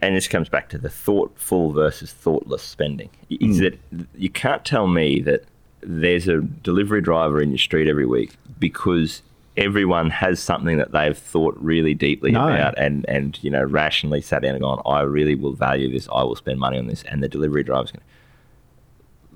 and 0.00 0.14
this 0.16 0.28
comes 0.28 0.48
back 0.48 0.68
to 0.70 0.78
the 0.78 0.88
thoughtful 0.88 1.72
versus 1.72 2.12
thoughtless 2.12 2.62
spending, 2.62 3.10
is 3.30 3.58
Mm. 3.58 3.60
that 3.60 4.06
you 4.16 4.30
can't 4.30 4.64
tell 4.64 4.86
me 4.86 5.20
that 5.22 5.44
there's 5.80 6.28
a 6.28 6.40
delivery 6.40 7.00
driver 7.00 7.40
in 7.40 7.50
your 7.50 7.58
street 7.58 7.88
every 7.88 8.06
week 8.06 8.36
because 8.58 9.22
everyone 9.56 10.10
has 10.10 10.38
something 10.40 10.76
that 10.78 10.92
they've 10.92 11.18
thought 11.18 11.56
really 11.60 11.94
deeply 11.94 12.30
No. 12.30 12.46
about 12.48 12.74
and, 12.78 13.04
and 13.08 13.38
you 13.42 13.50
know 13.50 13.64
rationally 13.64 14.20
sat 14.20 14.42
down 14.42 14.52
and 14.54 14.62
gone, 14.62 14.80
I 14.86 15.00
really 15.02 15.34
will 15.34 15.52
value 15.54 15.90
this, 15.90 16.08
I 16.12 16.22
will 16.22 16.36
spend 16.36 16.58
money 16.60 16.78
on 16.78 16.86
this, 16.86 17.02
and 17.04 17.22
the 17.22 17.28
delivery 17.28 17.64
driver's 17.64 17.90
going. 17.92 18.02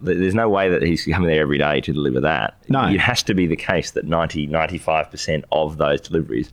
to 0.05 0.15
There's 0.15 0.35
no 0.35 0.49
way 0.49 0.69
that 0.69 0.83
he's 0.83 1.05
coming 1.07 1.29
there 1.29 1.41
every 1.43 1.59
day 1.59 1.81
to 1.81 1.93
deliver 1.93 2.21
that. 2.21 2.57
No. 2.69 2.87
It 2.87 3.01
has 3.01 3.23
to 3.25 3.35
be 3.35 3.47
the 3.47 3.57
case 3.57 3.93
that 3.93 4.05
90, 4.05 4.47
95% 4.49 5.45
of 5.53 5.77
those 5.79 6.01
deliveries 6.01 6.51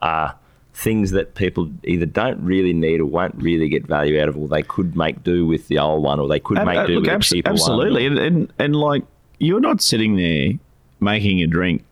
are 0.00 0.34
things 0.78 1.10
that 1.12 1.34
people 1.34 1.70
either 1.84 2.04
don't 2.04 2.38
really 2.42 2.74
need 2.74 3.00
or 3.00 3.06
won't 3.06 3.34
really 3.36 3.66
get 3.66 3.86
value 3.86 4.20
out 4.20 4.28
of, 4.28 4.36
or 4.36 4.46
they 4.46 4.62
could 4.62 4.94
make 4.94 5.24
do 5.24 5.46
with 5.46 5.66
the 5.68 5.78
old 5.78 6.02
one, 6.02 6.20
or 6.20 6.28
they 6.28 6.38
could 6.38 6.58
Ab- 6.58 6.66
make 6.66 6.76
uh, 6.76 6.86
do 6.86 6.94
look, 6.96 7.04
with 7.04 7.10
abs- 7.12 7.32
a 7.32 7.34
cheaper 7.36 7.50
absolutely, 7.50 8.06
one. 8.08 8.18
and, 8.18 8.36
and 8.36 8.52
and 8.58 8.76
like 8.76 9.02
you're 9.38 9.60
not 9.60 9.80
sitting 9.80 10.16
there 10.16 10.50
making 11.00 11.42
a 11.42 11.46
drink 11.46 11.82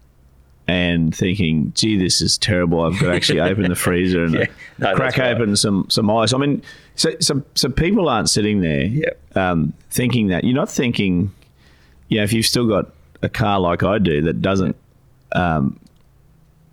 and 0.68 1.14
thinking, 1.14 1.72
"Gee, 1.74 1.96
this 1.98 2.20
is 2.20 2.36
terrible. 2.38 2.82
I've 2.82 2.98
got 3.00 3.06
to 3.06 3.14
actually 3.14 3.40
open 3.50 3.68
the 3.68 3.74
freezer 3.74 4.24
and 4.24 4.34
Yeah. 4.34 4.46
No, 4.78 4.94
crack 4.94 5.16
right. 5.16 5.34
open 5.34 5.56
some 5.56 5.86
some 5.88 6.10
ice." 6.10 6.32
I 6.34 6.38
mean, 6.38 6.62
so 6.94 7.10
so 7.20 7.42
so 7.54 7.68
people 7.70 8.08
aren't 8.08 8.28
sitting 8.30 8.60
there 8.60 8.84
Yeah. 8.84 9.10
um, 9.34 9.72
thinking 9.90 10.28
that. 10.28 10.44
You're 10.44 10.54
not 10.54 10.70
thinking, 10.70 11.32
you 12.08 12.18
know, 12.18 12.24
if 12.24 12.32
you've 12.34 12.46
still 12.46 12.66
got 12.68 12.92
a 13.22 13.28
car 13.30 13.58
like 13.60 13.82
I 13.82 13.98
do 13.98 14.20
that 14.22 14.42
doesn't. 14.42 14.76
Um, 15.32 15.80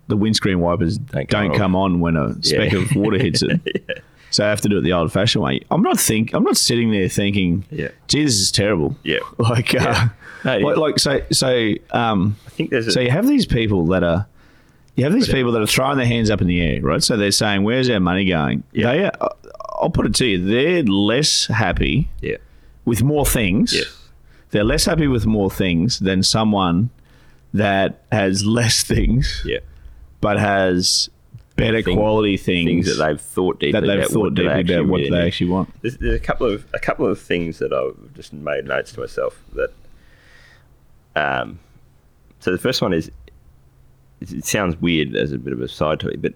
the 0.08 0.16
windscreen 0.16 0.60
wipers 0.60 0.98
Don't 0.98 1.28
don't, 1.28 1.48
come 1.50 1.58
come 1.58 1.76
on 1.76 2.00
when 2.00 2.16
a 2.16 2.34
speck 2.42 2.72
Yeah. 2.72 2.80
of 2.80 2.94
water 2.96 3.18
hits 3.18 3.42
it. 3.42 4.02
So 4.30 4.46
I 4.46 4.48
have 4.48 4.62
to 4.62 4.68
do 4.70 4.78
it 4.78 4.80
the 4.80 4.94
old-fashioned 4.94 5.44
way. 5.44 5.60
I'm 5.70 5.82
not 5.82 6.00
think. 6.00 6.32
I'm 6.32 6.42
not 6.42 6.56
sitting 6.56 6.90
there 6.90 7.06
thinking, 7.06 7.66
Yeah. 7.70 7.88
"Gee, 8.08 8.24
this 8.24 8.40
is 8.40 8.50
terrible." 8.50 8.96
Yeah. 9.02 9.18
Like, 9.38 9.74
uh, 9.74 10.08
No, 10.42 10.52
it 10.56 10.62
like, 10.64 10.76
like, 10.78 10.98
so, 10.98 11.20
so, 11.30 11.74
um, 11.90 12.36
I 12.46 12.50
think 12.50 12.70
there's 12.70 12.86
a, 12.86 12.92
so 12.92 13.00
you 13.00 13.10
have 13.10 13.28
these 13.28 13.44
people 13.44 13.84
that 13.88 14.02
are, 14.02 14.26
you 14.96 15.04
have 15.04 15.12
these 15.12 15.28
people 15.28 15.52
that 15.52 15.60
are 15.60 15.66
throwing 15.66 15.98
their 15.98 16.06
hands 16.06 16.30
up 16.30 16.40
in 16.40 16.46
the 16.46 16.62
air, 16.62 16.80
right? 16.80 17.02
So 17.02 17.18
they're 17.18 17.30
saying, 17.30 17.62
"Where's 17.62 17.90
our 17.90 18.00
money 18.00 18.24
going?" 18.24 18.62
Yeah. 18.72 18.92
They, 18.92 19.04
are, 19.04 19.12
I'll 19.82 19.90
put 19.90 20.06
it 20.06 20.14
to 20.14 20.24
you, 20.26 20.42
they're 20.42 20.82
less 20.82 21.44
happy 21.48 22.08
yeah, 22.22 22.36
with 22.86 23.02
more 23.02 23.26
things. 23.26 23.74
yes, 23.74 24.08
They're 24.48 24.64
less 24.64 24.86
happy 24.86 25.08
with 25.08 25.26
more 25.26 25.50
things 25.50 25.98
than 25.98 26.22
someone 26.22 26.88
that 27.52 28.00
has 28.10 28.46
less 28.46 28.82
things 28.82 29.42
yeah, 29.44 29.58
but 30.22 30.38
has 30.38 31.10
better 31.56 31.82
Thing- 31.82 31.96
quality 31.96 32.38
things, 32.38 32.64
things 32.66 32.86
that 32.96 33.04
they've 33.06 33.20
thought 33.20 33.60
deeply 33.60 33.78
that 33.78 33.86
they've 33.86 33.98
about 33.98 34.10
thought 34.10 34.20
what 34.22 34.34
do 34.34 34.48
they 34.48 34.56
deeply 34.62 34.74
about 34.76 34.86
what 34.88 34.96
really 34.98 35.10
they 35.10 35.18
need. 35.18 35.26
actually 35.26 35.50
want. 35.50 35.82
There's, 35.82 35.98
there's 35.98 36.16
a 36.16 36.24
couple 36.24 36.46
of 36.46 36.64
a 36.72 36.78
couple 36.78 37.06
of 37.06 37.20
things 37.20 37.58
that 37.58 37.74
I've 37.74 38.14
just 38.14 38.32
made 38.32 38.64
notes 38.64 38.92
to 38.92 39.00
myself 39.00 39.42
that. 39.52 39.70
Um, 41.14 41.58
so 42.40 42.50
the 42.50 42.58
first 42.58 42.80
one 42.80 42.94
is, 42.94 43.08
it, 44.22 44.32
it 44.32 44.44
sounds 44.46 44.80
weird 44.80 45.14
as 45.14 45.30
a 45.32 45.38
bit 45.38 45.52
of 45.52 45.60
a 45.60 45.68
side 45.68 46.00
to 46.00 46.08
it, 46.08 46.22
but 46.22 46.32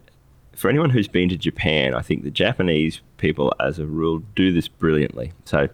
for 0.55 0.69
anyone 0.69 0.91
who's 0.91 1.09
been 1.09 1.29
to 1.31 1.37
Japan, 1.37 1.95
I 1.95 2.03
think 2.03 2.23
the 2.25 2.31
Japanese 2.31 3.01
people, 3.17 3.55
as 3.59 3.79
a 3.79 3.87
rule, 3.87 4.23
do 4.35 4.53
this 4.53 4.69
brilliantly. 4.69 5.33
So, 5.45 5.69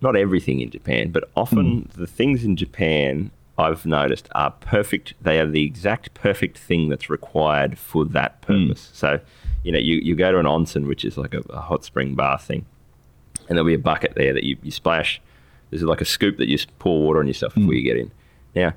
not 0.00 0.16
everything 0.16 0.60
in 0.60 0.70
Japan, 0.70 1.10
but 1.10 1.24
often 1.36 1.88
the 1.94 2.06
things 2.06 2.44
in 2.44 2.56
Japan 2.56 3.30
I've 3.62 3.86
noticed 3.86 4.28
are 4.34 4.50
perfect. 4.50 5.14
They 5.20 5.38
are 5.40 5.46
the 5.46 5.64
exact 5.64 6.12
perfect 6.14 6.58
thing 6.58 6.88
that's 6.88 7.08
required 7.08 7.78
for 7.78 8.04
that 8.06 8.42
hmm. 8.46 8.66
purpose. 8.66 8.90
So, 8.92 9.20
you 9.62 9.72
know, 9.72 9.78
you, 9.78 9.96
you 9.96 10.14
go 10.14 10.32
to 10.32 10.38
an 10.38 10.46
onsen, 10.46 10.86
which 10.86 11.04
is 11.04 11.16
like 11.16 11.34
a, 11.34 11.40
a 11.50 11.60
hot 11.60 11.84
spring 11.84 12.14
bath 12.14 12.44
thing, 12.44 12.66
and 13.48 13.56
there'll 13.56 13.66
be 13.66 13.74
a 13.74 13.78
bucket 13.78 14.14
there 14.14 14.32
that 14.32 14.44
you, 14.44 14.56
you 14.62 14.70
splash. 14.70 15.20
There's 15.70 15.82
like 15.82 16.00
a 16.00 16.06
scoop 16.06 16.36
that 16.36 16.48
you 16.48 16.58
pour 16.78 17.02
water 17.02 17.20
on 17.20 17.26
yourself 17.26 17.54
before 17.54 17.68
hmm. 17.68 17.76
you 17.76 17.82
get 17.82 17.96
in. 17.96 18.10
Now, 18.54 18.74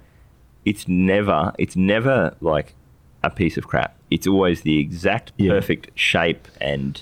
it's 0.64 0.88
never 0.88 1.54
it's 1.60 1.76
never 1.76 2.36
like 2.42 2.76
a 3.24 3.30
piece 3.30 3.58
of 3.58 3.68
crap. 3.68 3.96
It's 4.12 4.28
always 4.28 4.62
the 4.62 4.80
exact 4.80 5.32
Yeah. 5.38 5.52
perfect 5.52 5.98
shape 5.98 6.48
and 6.62 7.02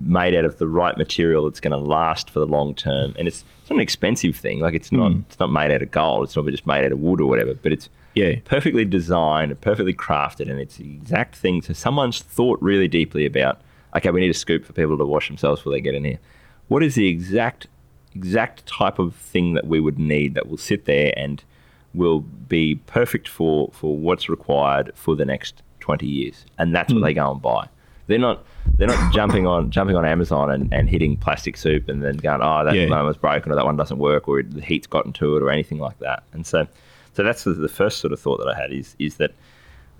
made 0.00 0.34
out 0.34 0.44
of 0.44 0.58
the 0.58 0.66
right 0.66 0.96
material 0.96 1.44
that's 1.44 1.60
going 1.60 1.72
to 1.72 1.76
last 1.76 2.30
for 2.30 2.40
the 2.40 2.46
long 2.46 2.74
term. 2.74 3.14
And 3.18 3.28
it's, 3.28 3.44
it's 3.60 3.70
not 3.70 3.76
an 3.76 3.82
expensive 3.82 4.34
thing. 4.34 4.60
Like 4.60 4.74
it's 4.74 4.90
not 4.90 5.12
mm. 5.12 5.24
it's 5.26 5.38
not 5.38 5.52
made 5.52 5.70
out 5.70 5.82
of 5.82 5.90
gold. 5.90 6.24
It's 6.24 6.36
not 6.36 6.46
just 6.46 6.66
made 6.66 6.84
out 6.84 6.92
of 6.92 6.98
wood 6.98 7.20
or 7.20 7.26
whatever. 7.26 7.54
But 7.54 7.72
it's 7.72 7.88
Yeah. 8.14 8.36
perfectly 8.44 8.84
designed, 8.84 9.58
perfectly 9.60 9.94
crafted, 9.94 10.50
and 10.50 10.58
it's 10.60 10.76
the 10.76 10.92
exact 10.92 11.36
thing. 11.36 11.62
So 11.62 11.72
someone's 11.72 12.20
thought 12.20 12.60
really 12.62 12.88
deeply 12.88 13.26
about. 13.26 13.60
Okay, 13.96 14.10
we 14.10 14.20
need 14.20 14.30
a 14.30 14.34
scoop 14.34 14.64
for 14.64 14.72
people 14.72 14.96
to 14.96 15.04
wash 15.04 15.28
themselves 15.28 15.60
before 15.60 15.72
they 15.72 15.80
get 15.80 15.94
in 15.94 16.04
here. 16.04 16.18
What 16.68 16.82
is 16.82 16.94
the 16.94 17.08
exact 17.08 17.66
exact 18.14 18.66
type 18.66 18.98
of 18.98 19.14
thing 19.14 19.54
that 19.54 19.66
we 19.66 19.80
would 19.80 19.98
need 19.98 20.34
that 20.34 20.48
will 20.48 20.56
sit 20.56 20.84
there 20.84 21.12
and 21.16 21.44
will 21.94 22.20
be 22.20 22.76
perfect 22.86 23.28
for 23.28 23.70
for 23.72 23.96
what's 23.96 24.28
required 24.28 24.92
for 24.94 25.14
the 25.16 25.24
next 25.24 25.62
20 25.80 26.06
years 26.06 26.44
and 26.58 26.74
that's 26.74 26.92
what 26.92 27.02
they 27.02 27.12
mm. 27.12 27.16
go 27.16 27.32
and 27.32 27.42
buy 27.42 27.68
they're 28.10 28.18
not 28.18 28.44
they're 28.76 28.88
not 28.88 29.12
jumping 29.14 29.46
on 29.46 29.70
jumping 29.70 29.96
on 29.96 30.04
amazon 30.04 30.50
and, 30.50 30.72
and 30.72 30.90
hitting 30.90 31.16
plastic 31.16 31.56
soup 31.56 31.88
and 31.88 32.02
then 32.02 32.16
going 32.16 32.40
oh 32.42 32.64
that 32.64 32.74
Yeah. 32.74 32.88
one 32.90 33.06
was 33.06 33.16
broken 33.16 33.50
or 33.50 33.54
that 33.54 33.64
one 33.64 33.76
doesn't 33.76 33.98
work 33.98 34.28
or 34.28 34.42
the 34.42 34.60
heat's 34.60 34.86
gotten 34.86 35.12
to 35.14 35.36
it 35.36 35.42
or 35.42 35.50
anything 35.50 35.78
like 35.78 35.98
that 36.00 36.22
and 36.32 36.46
so 36.46 36.66
so 37.12 37.22
that's 37.22 37.44
the, 37.44 37.54
the 37.54 37.68
first 37.68 37.98
sort 37.98 38.12
of 38.12 38.20
thought 38.20 38.38
that 38.38 38.48
i 38.48 38.60
had 38.60 38.72
is 38.72 38.94
is 38.98 39.16
that 39.16 39.32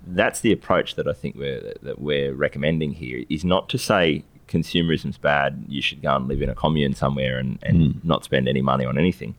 that's 0.07 0.41
the 0.41 0.51
approach 0.51 0.95
that 0.95 1.07
I 1.07 1.13
think 1.13 1.35
we're 1.35 1.73
that 1.81 1.99
we're 1.99 2.33
recommending 2.33 2.93
here 2.93 3.23
is 3.29 3.43
not 3.45 3.69
to 3.69 3.77
say 3.77 4.23
consumerism's 4.47 5.17
bad. 5.17 5.63
You 5.67 5.81
should 5.81 6.01
go 6.01 6.15
and 6.15 6.27
live 6.27 6.41
in 6.41 6.49
a 6.49 6.55
commune 6.55 6.93
somewhere 6.93 7.37
and, 7.37 7.59
and 7.63 7.93
hmm. 7.93 8.07
not 8.07 8.23
spend 8.23 8.47
any 8.47 8.61
money 8.61 8.85
on 8.85 8.97
anything. 8.97 9.35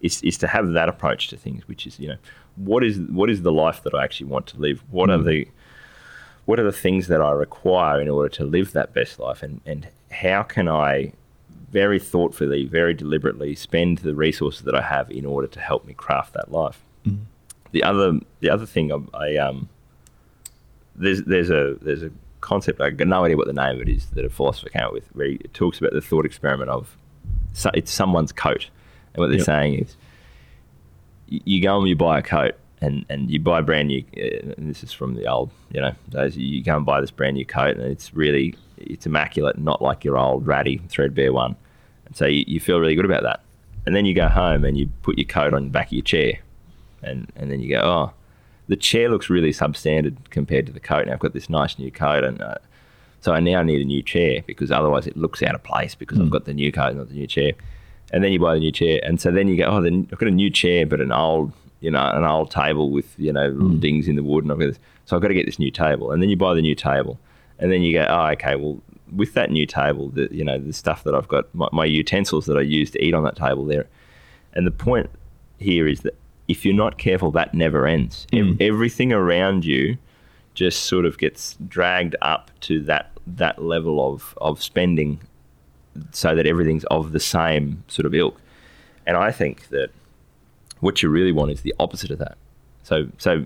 Is 0.00 0.22
is 0.22 0.38
to 0.38 0.46
have 0.46 0.72
that 0.72 0.88
approach 0.88 1.28
to 1.28 1.36
things, 1.36 1.66
which 1.68 1.86
is 1.86 1.98
you 2.00 2.08
know 2.08 2.16
what 2.56 2.84
is 2.84 2.98
what 3.10 3.30
is 3.30 3.42
the 3.42 3.52
life 3.52 3.82
that 3.84 3.94
I 3.94 4.02
actually 4.04 4.26
want 4.26 4.46
to 4.48 4.58
live? 4.58 4.82
What 4.90 5.10
are 5.10 5.18
hmm. 5.18 5.26
the 5.26 5.48
what 6.50 6.58
are 6.58 6.64
the 6.64 6.72
things 6.72 7.06
that 7.06 7.20
I 7.22 7.30
require 7.30 8.00
in 8.00 8.08
order 8.08 8.28
to 8.30 8.44
live 8.44 8.72
that 8.72 8.92
best 8.92 9.20
life, 9.20 9.40
and 9.40 9.60
and 9.64 9.86
how 10.10 10.42
can 10.42 10.66
I 10.68 11.12
very 11.70 12.00
thoughtfully, 12.00 12.66
very 12.66 12.92
deliberately 12.92 13.54
spend 13.54 13.98
the 13.98 14.16
resources 14.16 14.62
that 14.62 14.74
I 14.74 14.82
have 14.82 15.08
in 15.12 15.24
order 15.24 15.46
to 15.46 15.60
help 15.60 15.86
me 15.86 15.94
craft 15.94 16.34
that 16.34 16.50
life. 16.50 16.82
The 17.70 17.84
other 17.84 18.18
the 18.40 18.50
other 18.50 18.66
thing 18.66 18.90
I, 18.92 18.98
I 19.26 19.36
um 19.36 19.68
there's 20.96 21.22
there's 21.22 21.50
a 21.50 21.76
there's 21.80 22.02
a 22.02 22.10
concept 22.40 22.80
I 22.80 22.90
got 22.90 23.06
no 23.06 23.24
idea 23.24 23.36
what 23.36 23.46
the 23.46 23.52
name 23.52 23.76
of 23.76 23.82
it 23.82 23.88
is 23.88 24.06
that 24.14 24.24
a 24.24 24.28
philosopher 24.30 24.70
came 24.70 24.82
up 24.82 24.92
with 24.92 25.06
where 25.14 25.28
it 25.28 25.54
talks 25.54 25.78
about 25.78 25.92
the 25.92 26.00
thought 26.00 26.26
experiment 26.26 26.68
of 26.70 26.96
so 27.52 27.70
it's 27.74 27.92
someone's 27.92 28.32
coat 28.32 28.68
and 29.14 29.20
what 29.20 29.28
they're 29.28 29.36
Yep. 29.36 29.46
saying 29.46 29.74
is 29.84 29.96
you 31.28 31.62
go 31.62 31.78
and 31.78 31.88
you 31.88 31.94
buy 31.94 32.18
a 32.18 32.22
coat 32.22 32.54
and, 32.82 33.04
and 33.08 33.30
you 33.30 33.38
buy 33.38 33.60
brand 33.60 33.88
new 33.88 34.02
uh, 34.16 34.52
and 34.56 34.70
this 34.70 34.82
is 34.82 34.92
from 34.92 35.14
the 35.14 35.26
old 35.26 35.50
you 35.70 35.80
know 35.80 35.94
those 36.08 36.36
you 36.36 36.62
go 36.62 36.76
and 36.76 36.86
buy 36.86 37.00
this 37.00 37.10
brand 37.10 37.36
new 37.36 37.44
coat 37.44 37.76
and 37.76 37.86
it's 37.86 38.14
really 38.14 38.54
it's 38.78 39.06
immaculate 39.06 39.58
not 39.58 39.82
like 39.82 40.04
your 40.04 40.16
old 40.16 40.46
ratty 40.46 40.80
threadbare 40.88 41.32
one 41.32 41.56
and 42.06 42.16
so 42.16 42.26
you, 42.26 42.44
you 42.46 42.60
feel 42.60 42.78
really 42.78 42.94
good 42.94 43.04
about 43.04 43.22
that 43.22 43.40
and 43.86 43.94
then 43.94 44.06
you 44.06 44.14
go 44.14 44.28
home 44.28 44.64
and 44.64 44.78
you 44.78 44.88
put 45.02 45.18
your 45.18 45.26
coat 45.26 45.52
on 45.52 45.64
the 45.64 45.70
back 45.70 45.88
of 45.88 45.92
your 45.92 46.02
chair 46.02 46.38
and 47.02 47.30
and 47.36 47.50
then 47.50 47.60
you 47.60 47.68
go 47.68 47.80
oh 47.82 48.12
the 48.70 48.76
chair 48.76 49.08
looks 49.10 49.28
really 49.28 49.50
substandard 49.50 50.16
compared 50.30 50.64
to 50.66 50.72
the 50.72 50.78
coat. 50.78 51.06
Now 51.06 51.14
I've 51.14 51.18
got 51.18 51.32
this 51.32 51.50
nice 51.50 51.76
new 51.76 51.90
coat, 51.90 52.22
and 52.22 52.40
uh, 52.40 52.54
so 53.20 53.32
I 53.32 53.40
now 53.40 53.64
need 53.64 53.80
a 53.80 53.84
new 53.84 54.00
chair 54.00 54.42
because 54.46 54.70
otherwise 54.70 55.08
it 55.08 55.16
looks 55.16 55.42
out 55.42 55.56
of 55.56 55.62
place 55.64 55.96
because 55.96 56.20
I've 56.20 56.30
got 56.30 56.44
the 56.44 56.54
new 56.54 56.70
coat, 56.70 56.94
not 56.94 57.08
the 57.08 57.14
new 57.14 57.26
chair. 57.26 57.52
And 58.12 58.22
then 58.22 58.30
you 58.30 58.38
buy 58.38 58.54
the 58.54 58.60
new 58.60 58.70
chair, 58.70 59.00
and 59.02 59.20
so 59.20 59.32
then 59.32 59.48
you 59.48 59.56
go, 59.56 59.64
oh, 59.64 59.82
then 59.82 60.08
I've 60.12 60.18
got 60.20 60.28
a 60.28 60.32
new 60.32 60.50
chair, 60.50 60.86
but 60.86 61.00
an 61.00 61.10
old, 61.10 61.52
you 61.80 61.90
know, 61.90 62.10
an 62.10 62.24
old 62.24 62.50
table 62.50 62.90
with 62.90 63.14
you 63.18 63.32
know 63.32 63.48
little 63.48 63.68
hmm. 63.68 63.80
dings 63.80 64.08
in 64.08 64.16
the 64.16 64.22
wood, 64.22 64.44
and 64.44 64.52
I've 64.52 64.58
got 64.58 64.66
this. 64.66 64.78
So 65.06 65.16
I've 65.16 65.22
got 65.22 65.28
to 65.28 65.34
get 65.34 65.46
this 65.46 65.58
new 65.58 65.70
table, 65.70 66.12
and 66.12 66.22
then 66.22 66.28
you 66.30 66.36
buy 66.36 66.54
the 66.54 66.62
new 66.62 66.74
table, 66.74 67.18
and 67.58 67.72
then 67.72 67.82
you 67.82 67.92
go, 67.92 68.06
oh, 68.08 68.26
okay, 68.32 68.56
well. 68.56 68.80
With 69.12 69.34
that 69.34 69.50
new 69.50 69.66
table, 69.66 70.08
the 70.10 70.28
you 70.30 70.44
know 70.44 70.56
the 70.56 70.72
stuff 70.72 71.02
that 71.02 71.16
I've 71.16 71.26
got, 71.26 71.52
my, 71.52 71.68
my 71.72 71.84
utensils 71.84 72.46
that 72.46 72.56
I 72.56 72.60
use 72.60 72.92
to 72.92 73.04
eat 73.04 73.12
on 73.12 73.24
that 73.24 73.34
table 73.34 73.64
there, 73.64 73.88
and 74.52 74.64
the 74.64 74.70
point 74.70 75.10
here 75.58 75.88
is 75.88 76.02
that 76.02 76.14
if 76.46 76.64
you're 76.64 76.74
not 76.74 76.96
careful, 76.96 77.32
that 77.32 77.52
never 77.52 77.88
ends. 77.88 78.28
Ev- 78.32 78.46
hmm. 78.46 78.52
everything 78.60 79.12
around 79.12 79.64
you 79.64 79.98
just 80.54 80.84
sort 80.84 81.06
of 81.06 81.18
gets 81.18 81.56
dragged 81.66 82.14
up 82.22 82.52
to 82.60 82.80
that 82.82 83.10
that 83.26 83.60
level 83.60 84.12
of 84.12 84.38
of 84.40 84.62
spending, 84.62 85.20
so 86.12 86.36
that 86.36 86.46
everything's 86.46 86.84
of 86.84 87.10
the 87.10 87.18
same 87.18 87.82
sort 87.88 88.06
of 88.06 88.14
ilk. 88.14 88.40
And 89.08 89.16
I 89.16 89.32
think 89.32 89.70
that 89.70 89.90
what 90.80 91.02
you 91.02 91.08
really 91.08 91.32
want 91.32 91.50
is 91.50 91.62
the 91.62 91.74
opposite 91.78 92.10
of 92.10 92.18
that. 92.18 92.36
So, 92.82 93.08
so 93.18 93.44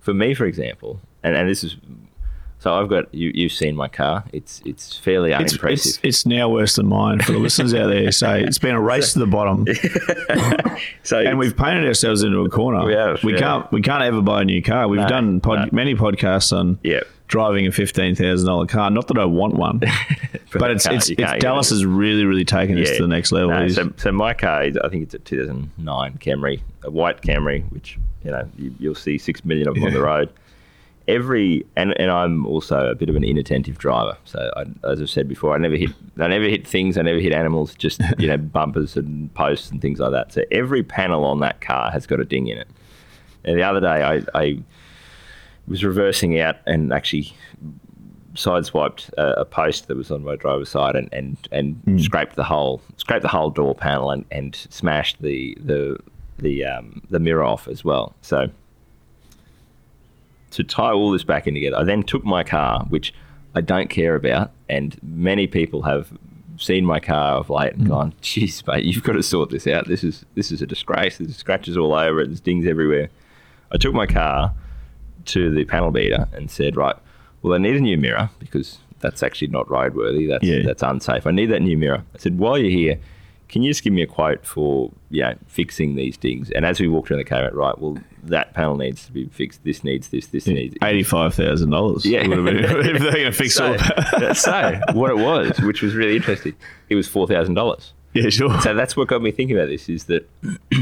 for 0.00 0.14
me, 0.14 0.34
for 0.34 0.46
example, 0.46 1.00
and, 1.22 1.36
and 1.36 1.48
this 1.48 1.62
is 1.62 1.76
so 2.60 2.74
I've 2.74 2.88
got 2.88 3.12
you. 3.14 3.30
You've 3.34 3.52
seen 3.52 3.76
my 3.76 3.88
car. 3.88 4.24
It's 4.32 4.60
it's 4.64 4.96
fairly 4.96 5.30
It's, 5.32 5.52
unimpressive. 5.52 5.90
it's, 5.90 6.00
it's 6.02 6.26
now 6.26 6.48
worse 6.48 6.76
than 6.76 6.86
mine 6.86 7.20
for 7.20 7.32
the 7.32 7.38
listeners 7.38 7.72
out 7.74 7.88
there. 7.88 8.10
So 8.12 8.32
it's 8.34 8.58
been 8.58 8.74
a 8.74 8.80
race 8.80 9.12
to 9.12 9.20
the 9.20 9.26
bottom, 9.26 9.64
so 11.02 11.18
and 11.20 11.38
we've 11.38 11.56
painted 11.56 11.86
ourselves 11.86 12.22
into 12.22 12.38
a 12.40 12.48
corner. 12.48 12.84
We 12.84 12.94
have, 12.94 13.22
we 13.22 13.34
yeah. 13.34 13.38
can't 13.38 13.72
we 13.72 13.82
can't 13.82 14.02
ever 14.02 14.20
buy 14.22 14.42
a 14.42 14.44
new 14.44 14.62
car. 14.62 14.88
We've 14.88 15.00
No, 15.00 15.08
done 15.08 15.40
pod, 15.40 15.58
no. 15.58 15.68
many 15.72 15.94
podcasts 15.94 16.56
on 16.56 16.78
yeah. 16.82 17.00
driving 17.28 17.66
a 17.66 17.72
fifteen 17.72 18.14
thousand 18.14 18.46
dollar 18.46 18.66
car. 18.66 18.90
Not 18.90 19.08
that 19.08 19.18
I 19.18 19.24
want 19.24 19.54
one, 19.54 19.78
but 20.52 20.70
it's 20.70 20.84
can't- 20.86 20.96
it's, 20.96 21.10
it's 21.10 21.32
Dallas 21.38 21.70
has 21.70 21.84
really 21.84 22.24
really 22.24 22.44
taken 22.44 22.78
us 22.82 22.90
to 22.96 23.02
the 23.02 23.08
next 23.08 23.32
level. 23.32 23.50
No, 23.50 23.68
so, 23.68 23.92
so 23.96 24.12
my 24.12 24.34
car, 24.34 24.64
is, 24.64 24.76
I 24.78 24.88
think 24.88 25.04
it's 25.04 25.14
a 25.14 25.18
2009 25.20 26.18
Camry, 26.18 26.60
a 26.82 26.90
white 26.90 27.22
Camry, 27.22 27.70
which 27.72 27.98
you 28.24 28.30
know 28.30 28.48
you, 28.56 28.74
you'll 28.78 28.94
see 28.94 29.18
six 29.18 29.44
million 29.44 29.68
of 29.68 29.74
them 29.74 29.84
on 29.84 29.92
the 29.92 30.00
road. 30.02 30.30
Every 31.08 31.66
and, 31.74 31.98
and 31.98 32.10
I'm 32.10 32.46
also 32.46 32.90
a 32.90 32.94
bit 32.94 33.08
of 33.08 33.16
an 33.16 33.24
inattentive 33.24 33.78
driver. 33.78 34.16
So 34.24 34.50
I, 34.56 34.64
as 34.86 35.00
I've 35.00 35.10
said 35.10 35.26
before, 35.26 35.54
I 35.54 35.58
never 35.58 35.74
hit 35.76 35.90
I 36.18 36.28
never 36.28 36.44
hit 36.44 36.66
things. 36.66 36.96
I 36.98 37.02
never 37.02 37.18
hit 37.18 37.32
animals. 37.32 37.74
Just 37.74 38.00
you 38.18 38.28
know 38.28 38.36
bumpers 38.58 38.96
and 38.96 39.32
posts 39.34 39.70
and 39.70 39.80
things 39.80 40.00
like 40.00 40.12
that. 40.12 40.32
So 40.32 40.42
every 40.52 40.82
panel 40.82 41.24
on 41.24 41.40
that 41.40 41.60
car 41.60 41.90
has 41.90 42.06
got 42.06 42.20
a 42.20 42.24
ding 42.24 42.48
in 42.48 42.58
it. 42.58 42.68
And 43.44 43.58
the 43.58 43.62
other 43.62 43.80
day 43.80 43.86
I, 44.02 44.22
I 44.38 44.62
was 45.66 45.82
reversing 45.82 46.38
out 46.38 46.56
and 46.66 46.92
actually 46.92 47.32
sideswiped 48.34 49.12
a, 49.14 49.40
a 49.40 49.44
post 49.44 49.88
that 49.88 49.96
was 49.96 50.10
on 50.10 50.22
my 50.22 50.36
driver's 50.36 50.68
side 50.68 50.94
and 50.94 51.08
and, 51.12 51.36
and 51.50 52.00
scraped 52.02 52.36
the 52.36 52.44
whole 52.44 52.82
scraped 52.98 53.22
the 53.22 53.28
whole 53.28 53.50
door 53.50 53.74
panel 53.74 54.10
and, 54.10 54.24
and 54.30 54.54
smashed 54.54 55.20
the 55.22 55.56
the 55.60 55.98
the 56.38 56.64
um, 56.64 57.02
the 57.10 57.18
mirror 57.18 57.44
off 57.44 57.66
as 57.66 57.84
well. 57.84 58.14
So 58.22 58.48
to 60.50 60.64
tie 60.64 60.92
all 60.92 61.10
this 61.10 61.24
back 61.24 61.46
in 61.46 61.54
together, 61.54 61.76
I 61.76 61.84
then 61.84 62.02
took 62.02 62.24
my 62.24 62.42
car, 62.42 62.84
which 62.88 63.14
I 63.54 63.60
don't 63.60 63.90
care 63.90 64.14
about, 64.14 64.50
and 64.68 64.96
many 65.02 65.46
people 65.46 65.82
have 65.82 66.12
seen 66.58 66.84
my 66.84 66.98
car 67.00 67.36
of 67.36 67.50
late 67.50 67.74
and 67.74 67.86
mm. 67.86 67.88
gone, 67.88 68.14
"Jeez, 68.22 68.66
mate, 68.66 68.84
you've 68.84 69.04
got 69.04 69.12
to 69.12 69.22
sort 69.22 69.50
this 69.50 69.66
out. 69.66 69.86
This 69.86 70.02
is 70.04 70.24
this 70.34 70.50
is 70.50 70.60
a 70.62 70.66
disgrace. 70.66 71.18
There's 71.18 71.36
scratches 71.36 71.76
all 71.76 71.94
over 71.94 72.20
it. 72.20 72.26
There's 72.26 72.40
dings 72.40 72.66
everywhere." 72.66 73.10
I 73.70 73.76
took 73.76 73.94
my 73.94 74.06
car 74.06 74.54
to 75.26 75.54
the 75.54 75.64
panel 75.64 75.90
beater 75.90 76.28
and 76.32 76.50
said, 76.50 76.76
"Right, 76.76 76.96
well, 77.42 77.54
I 77.54 77.58
need 77.58 77.76
a 77.76 77.80
new 77.80 77.98
mirror 77.98 78.30
because 78.38 78.78
that's 79.00 79.22
actually 79.22 79.48
not 79.48 79.66
roadworthy. 79.68 80.28
That's 80.28 80.44
Yeah. 80.44 80.62
that's 80.64 80.82
unsafe. 80.82 81.26
I 81.26 81.30
need 81.30 81.46
that 81.46 81.62
new 81.62 81.78
mirror." 81.78 82.04
I 82.14 82.18
said, 82.18 82.38
"While 82.38 82.58
you're 82.58 82.70
here." 82.70 82.98
Can 83.48 83.62
you 83.62 83.70
just 83.70 83.82
give 83.82 83.92
me 83.94 84.02
a 84.02 84.06
quote 84.06 84.44
for 84.44 84.90
you 85.10 85.22
know, 85.22 85.34
fixing 85.46 85.94
these 85.94 86.16
dings? 86.18 86.50
And 86.50 86.66
as 86.66 86.80
we 86.80 86.86
walked 86.88 87.10
around 87.10 87.18
the 87.18 87.24
car, 87.24 87.38
I 87.38 87.42
went, 87.44 87.54
right, 87.54 87.78
well, 87.78 87.96
that 88.24 88.52
panel 88.52 88.76
needs 88.76 89.06
to 89.06 89.12
be 89.12 89.26
fixed. 89.28 89.64
This 89.64 89.82
needs 89.82 90.08
this. 90.10 90.26
This 90.26 90.46
needs. 90.46 90.76
Eighty-five 90.82 91.32
thousand 91.34 91.70
dollars. 91.70 92.04
Yeah. 92.04 92.20
if 92.22 92.28
they're 92.28 93.12
going 93.12 93.24
to 93.24 93.32
fix 93.32 93.54
So, 93.54 93.68
all 93.72 93.78
that. 93.78 94.36
so 94.36 94.80
what 94.92 95.10
it 95.10 95.16
was, 95.16 95.58
which 95.60 95.80
was 95.80 95.94
really 95.94 96.16
interesting, 96.16 96.54
it 96.90 96.94
was 96.94 97.08
four 97.08 97.26
thousand 97.26 97.54
dollars. 97.54 97.94
Yeah, 98.12 98.28
sure. 98.28 98.60
So 98.60 98.74
that's 98.74 98.96
what 98.96 99.08
got 99.08 99.22
me 99.22 99.30
thinking 99.30 99.56
about 99.56 99.68
this: 99.68 99.88
is 99.88 100.04
that 100.04 100.28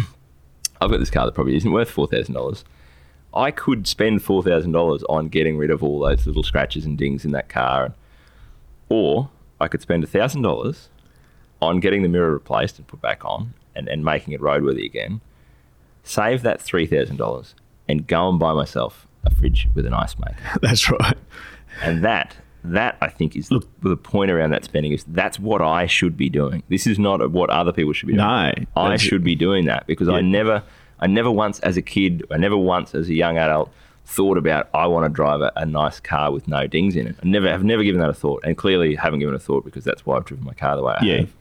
I've 0.81 0.91
got 0.91 0.99
this 0.99 1.11
car 1.11 1.25
that 1.27 1.33
probably 1.35 1.57
isn't 1.57 1.71
worth 1.71 1.91
four 1.91 2.07
thousand 2.09 2.35
dollars. 2.35 2.65
I 3.33 3.51
could 3.53 3.87
spend 3.87 4.23
four 4.23 4.43
thousand 4.43 4.73
dollars 4.73 5.05
on 5.09 5.29
getting 5.29 5.57
rid 5.57 5.71
of 5.71 5.83
all 5.85 6.01
those 6.01 6.27
little 6.27 6.43
scratches 6.43 6.85
and 6.85 6.99
dings 6.99 7.25
in 7.25 7.31
that 7.33 7.49
car, 7.49 7.93
or 8.89 9.29
I 9.61 9.69
could 9.69 9.83
spend 9.83 10.09
thousand 10.09 10.43
dollars 10.43 10.89
on 11.63 11.81
getting 11.81 12.03
the 12.03 12.09
mirror 12.09 12.33
replaced 12.33 12.79
and 12.79 12.87
put 12.87 13.01
back 13.01 13.25
on 13.25 13.55
and, 13.75 13.89
and 13.89 14.05
making 14.05 14.35
it 14.35 14.41
roadworthy 14.41 14.85
again. 14.85 15.21
Save 16.03 16.43
that 16.43 16.61
three 16.61 16.87
thousand 16.87 17.17
dollars 17.17 17.55
and 17.89 18.07
go 18.07 18.29
and 18.29 18.39
buy 18.39 18.53
myself 18.53 19.07
a 19.25 19.35
fridge 19.35 19.69
with 19.75 19.87
an 19.87 19.95
ice 19.95 20.17
maker. 20.19 20.37
That's 20.63 20.89
right. 20.91 21.17
And 21.83 22.05
that, 22.05 22.37
that 22.65 22.97
I 23.01 23.09
think 23.09 23.37
is 23.37 23.51
look 23.51 23.69
the 23.83 23.97
point 23.97 24.31
around 24.31 24.51
that 24.51 24.65
spending 24.65 24.93
is 24.93 25.05
that's 25.09 25.39
what 25.39 25.61
I 25.63 25.87
should 25.87 26.17
be 26.17 26.29
doing. 26.31 26.63
This 26.69 26.87
is 26.87 26.99
not 26.99 27.31
what 27.31 27.51
other 27.51 27.73
people 27.73 27.93
should 27.93 28.07
be 28.07 28.15
doing. 28.15 28.25
No, 28.27 28.53
I 28.77 28.97
should 28.97 29.23
be 29.25 29.35
doing 29.35 29.67
that 29.67 29.87
because 29.87 30.09
I 30.09 30.21
never, 30.21 30.63
I 31.01 31.07
never 31.07 31.31
once 31.31 31.59
as 31.61 31.77
a 31.77 31.83
kid, 31.83 32.25
I 32.31 32.39
never 32.39 32.57
once 32.57 32.95
as 32.95 33.09
a 33.09 33.15
young 33.15 33.37
adult 33.37 33.71
thought 34.05 34.39
about 34.39 34.69
I 34.73 34.87
want 34.87 35.05
to 35.05 35.09
drive 35.09 35.41
a, 35.43 35.53
a 35.57 35.67
nice 35.67 35.99
car 36.01 36.33
with 36.33 36.47
no 36.49 36.67
dings 36.67 36.95
in 36.97 37.09
it. 37.09 37.17
I 37.23 37.27
never, 37.27 37.49
have 37.49 37.65
never 37.65 37.83
given 37.83 38.01
that 38.01 38.09
a 38.09 38.15
thought, 38.15 38.43
and 38.45 38.57
clearly 38.57 38.95
haven't 38.95 39.19
given 39.19 39.35
it 39.35 39.39
a 39.39 39.41
thought 39.41 39.65
because 39.65 39.85
that's 39.85 40.07
why 40.07 40.17
I've 40.17 40.25
driven 40.25 40.45
my 40.45 40.55
car 40.55 40.77
the 40.77 40.83
way 40.83 40.95
I 40.99 41.05
Yeah. 41.05 41.17
have. 41.19 41.33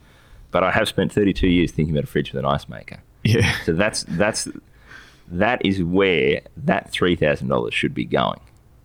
But 0.55 0.63
I 0.63 0.71
have 0.71 0.87
spent 0.87 1.11
32 1.11 1.47
years 1.49 1.71
thinking 1.71 1.93
about 1.93 2.05
a 2.05 2.07
fridge 2.07 2.31
with 2.31 2.39
an 2.39 2.45
ice 2.45 2.69
maker. 2.69 2.99
Yeah. 3.25 3.53
So 3.65 3.73
that's 3.73 4.03
that's 4.07 4.47
that 5.29 5.65
is 5.65 5.83
where 5.83 6.39
that 6.55 6.91
three 6.91 7.17
thousand 7.17 7.49
dollars 7.49 7.73
should 7.73 7.93
be 7.93 8.05
going. 8.05 8.39